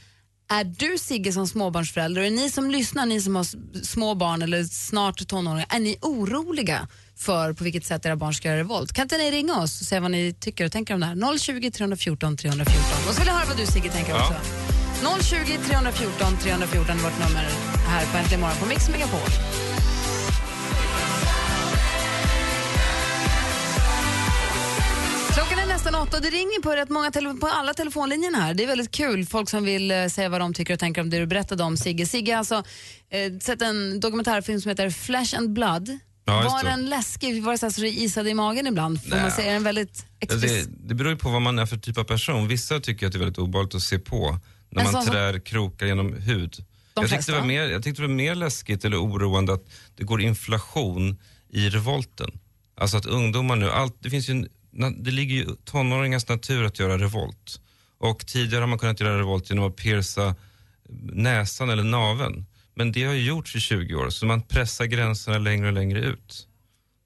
Är 0.50 0.64
du 0.64 0.98
Sigge 0.98 1.32
som 1.34 1.48
småbarnsförälder 1.48 2.22
och 2.22 2.28
är 2.28 2.32
ni 2.32 2.50
som 2.50 2.72
lyssnar, 2.72 3.06
ni 3.06 3.22
som 3.22 3.36
har 3.36 3.46
små 3.84 4.16
barn 4.16 4.42
eller 4.42 4.64
snart 4.64 5.28
tonåringar, 5.28 5.66
är 5.70 5.80
ni 5.80 5.98
oroliga 6.02 6.88
för 7.18 7.54
på 7.54 7.64
vilket 7.64 7.86
sätt 7.86 8.06
era 8.06 8.16
barn 8.16 8.34
ska 8.34 8.48
göra 8.48 8.60
revolt? 8.60 8.94
Kan 8.94 9.04
inte 9.04 9.18
ni 9.18 9.32
ringa 9.32 9.56
oss 9.62 9.82
och 9.82 9.88
säga 9.88 10.02
vad 10.02 10.12
ni 10.12 10.34
tycker 10.40 10.66
och 10.66 10.72
tänker 10.72 10.94
om 10.94 11.00
det 11.00 11.06
här? 11.06 11.38
020 11.38 11.72
314 11.72 12.38
314. 12.38 12.84
Och 13.08 13.14
så 13.14 13.20
vill 13.20 13.28
jag 13.28 13.34
höra 13.36 13.46
vad 13.48 13.58
du 13.58 13.66
Sigge 13.66 13.90
tänker 13.90 14.12
Ja. 14.12 14.20
också. 14.28 15.24
020 15.24 15.58
314 15.68 16.38
314 16.42 16.98
är 16.98 17.04
vårt 17.04 17.20
nummer 17.28 17.48
här 17.88 18.06
på 18.12 18.18
Äntligen 18.18 18.42
morgon 18.42 18.58
på 18.58 18.66
Mix 18.66 18.90
Megapol. 18.90 19.30
Klockan 25.34 25.60
är 25.60 25.68
nästan 25.68 25.96
åtta 25.96 26.18
och 26.18 26.24
det 26.24 26.30
ringer 26.30 26.62
på 26.62 26.72
rätt 26.76 26.90
många 26.90 27.12
på 27.42 27.48
alla 27.48 27.74
telefonlinjerna 27.74 28.38
här. 28.38 28.54
Det 28.54 28.64
är 28.64 28.68
väldigt 28.68 28.92
kul. 28.92 29.26
Folk 29.26 29.50
som 29.50 29.64
vill 29.64 29.92
eh, 29.92 30.08
säga 30.08 30.30
vad 30.30 30.42
de 30.42 30.54
tycker 30.54 30.74
och 30.74 30.80
tänker 30.80 31.02
om 31.02 31.10
det 31.10 31.20
du 31.20 31.26
berättade 31.26 31.64
om 31.64 31.78
Sigge. 31.78 32.06
Sigge 32.06 32.32
har 32.32 32.38
alltså 32.40 32.64
eh, 33.10 33.40
sett 33.42 33.62
en 33.62 34.00
dokumentärfilm 34.00 34.62
som 34.62 34.70
heter 34.70 34.90
Flesh 34.90 35.38
and 35.38 35.54
Blood. 35.54 35.98
Ja, 36.28 36.42
var 36.50 36.64
den 36.64 36.86
läskig? 36.86 37.44
Var 37.44 37.52
det 37.52 37.58
så 37.58 37.66
här 37.66 37.72
så 37.72 37.82
det 37.82 37.90
isade 37.90 38.30
i 38.30 38.34
magen 38.34 38.68
ibland? 38.68 39.04
Får 39.04 39.10
man 39.18 39.32
säga 39.32 39.54
den 39.54 39.64
väldigt? 39.64 40.06
Det, 40.20 40.66
det 40.88 40.96
beror 40.96 41.12
ju 41.12 41.18
på 41.18 41.30
vad 41.30 41.42
man 41.42 41.60
är 41.60 41.66
för 41.66 41.78
typ 41.78 41.98
av 41.98 42.04
person. 42.04 42.48
Vissa 42.48 42.80
tycker 42.80 43.06
att 43.08 43.12
det 43.14 43.18
är 43.18 43.20
väldigt 43.20 43.38
obehagligt 43.38 43.76
att 43.76 43.82
se 43.84 44.00
på 44.00 44.40
när 44.70 44.84
man 44.84 44.94
så- 44.94 45.02
så- 45.02 45.12
trär 45.12 45.40
krokar 45.40 45.86
genom 45.86 46.14
hud. 46.14 46.56
Jag 46.96 47.10
tyckte, 47.10 47.32
det 47.32 47.38
var 47.40 47.46
mer, 47.46 47.70
jag 47.70 47.84
tyckte 47.84 48.02
det 48.02 48.08
var 48.08 48.16
mer 48.16 48.36
läskigt 48.36 48.86
eller 48.86 48.98
oroande 49.02 49.54
att 49.54 49.66
det 49.96 50.04
går 50.04 50.22
inflation 50.22 51.18
i 51.50 51.70
revolten. 51.70 52.32
Alltså 52.78 52.98
att 52.98 53.06
ungdomar 53.06 53.56
nu, 53.56 53.70
allt, 53.72 53.96
det, 54.00 54.10
finns 54.10 54.30
ju, 54.30 54.48
det 54.98 55.12
ligger 55.12 55.36
ju 55.36 55.46
tonåringars 55.66 56.28
natur 56.28 56.64
att 56.66 56.80
göra 56.80 56.98
revolt. 56.98 57.60
Och 58.00 58.26
tidigare 58.28 58.62
har 58.62 58.68
man 58.68 58.80
kunnat 58.80 59.00
göra 59.00 59.20
revolt 59.20 59.50
genom 59.50 59.66
att 59.70 59.76
pierca 59.76 60.36
näsan 61.14 61.70
eller 61.70 61.84
naveln. 61.84 62.46
Men 62.78 62.92
det 62.92 63.04
har 63.04 63.14
ju 63.14 63.24
gjorts 63.24 63.56
i 63.56 63.60
20 63.60 63.96
år, 63.96 64.10
så 64.10 64.26
man 64.26 64.42
pressar 64.42 64.86
gränserna 64.86 65.38
längre 65.38 65.68
och 65.68 65.74
längre 65.74 66.00
ut. 66.00 66.48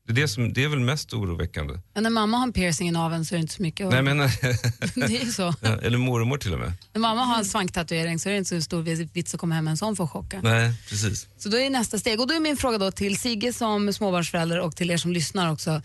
Det 0.07 0.11
är, 0.11 0.15
det 0.15 0.27
som, 0.27 0.53
det 0.53 0.63
är 0.63 0.67
väl 0.67 0.79
mest 0.79 1.13
oroväckande. 1.13 1.73
Ja, 1.93 2.01
när 2.01 2.09
mamma 2.09 2.37
har 2.37 2.43
en 2.43 2.53
piercing 2.53 2.89
i 2.89 2.91
naveln 2.91 3.25
så 3.25 3.35
är 3.35 3.37
det 3.37 3.41
inte 3.41 3.53
så 3.53 3.61
mycket. 3.61 3.89
Nej, 3.89 4.01
men, 4.01 4.17
det 4.95 5.21
är 5.21 5.31
så. 5.31 5.53
Ja, 5.61 5.77
eller 5.81 5.97
mormor 5.97 6.37
till 6.37 6.53
och 6.53 6.59
med. 6.59 6.73
När 6.93 7.01
mamma 7.01 7.21
har 7.23 7.37
en 7.37 7.45
svanktatuering 7.45 8.19
så 8.19 8.29
är 8.29 8.33
det 8.33 8.37
inte 8.37 8.49
så 8.49 8.61
stor 8.61 8.81
vits 9.13 9.33
att 9.33 9.39
komma 9.39 9.55
hem 9.55 9.65
med 9.65 9.71
en 9.71 9.77
sån 9.77 9.95
för 9.95 10.03
att 10.03 10.09
chocka. 10.09 10.41
Nej, 10.43 10.73
precis. 10.89 11.27
Så 11.37 11.49
då 11.49 11.57
är 11.57 11.69
nästa 11.69 11.99
steg. 11.99 12.19
Och 12.19 12.27
då 12.27 12.33
är 12.33 12.39
min 12.39 12.57
fråga 12.57 12.77
då 12.77 12.91
till 12.91 13.17
Sigge 13.17 13.53
som 13.53 13.93
småbarnsförälder 13.93 14.59
och 14.59 14.75
till 14.75 14.91
er 14.91 14.97
som 14.97 15.13
lyssnar 15.13 15.51
också. 15.51 15.81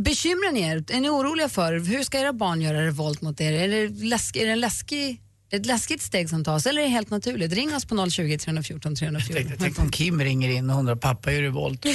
Bekymrar 0.00 0.52
ni 0.52 0.60
er? 0.60 0.84
Är 0.90 1.00
ni 1.00 1.08
oroliga 1.08 1.48
för 1.48 1.72
hur 1.72 2.02
ska 2.02 2.18
era 2.18 2.32
barn 2.32 2.60
göra 2.60 2.86
revolt 2.86 3.22
mot 3.22 3.40
er? 3.40 3.52
Är 3.52 3.68
det, 3.68 4.04
läsk, 4.04 4.36
är 4.36 4.46
det 4.46 4.52
en 4.52 4.60
läskig, 4.60 5.20
ett 5.50 5.66
läskigt 5.66 6.02
steg 6.02 6.30
som 6.30 6.44
tas 6.44 6.66
eller 6.66 6.80
är 6.80 6.84
det 6.84 6.90
helt 6.90 7.10
naturligt? 7.10 7.52
Ring 7.52 7.74
oss 7.74 7.84
på 7.84 8.10
020 8.10 8.38
314 8.38 8.94
314. 8.94 9.44
Tänk, 9.46 9.60
tänk 9.60 9.78
om 9.78 9.90
Kim 9.90 10.20
ringer 10.20 10.50
in 10.50 10.70
och 10.70 10.78
undrar 10.78 10.96
pappa 10.96 11.32
gör 11.32 11.42
revolt. 11.42 11.84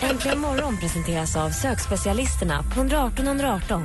Äntligen 0.00 0.38
morgon 0.40 0.80
presenteras 0.80 1.36
av 1.36 1.50
sökspecialisterna 1.50 2.62
på 2.62 2.80
118 2.80 3.26
118. 3.26 3.82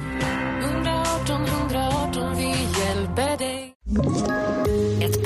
118 0.63 1.45
118, 1.45 2.37
vi 2.37 2.47
hjälper 2.81 3.37
dig. 3.37 3.75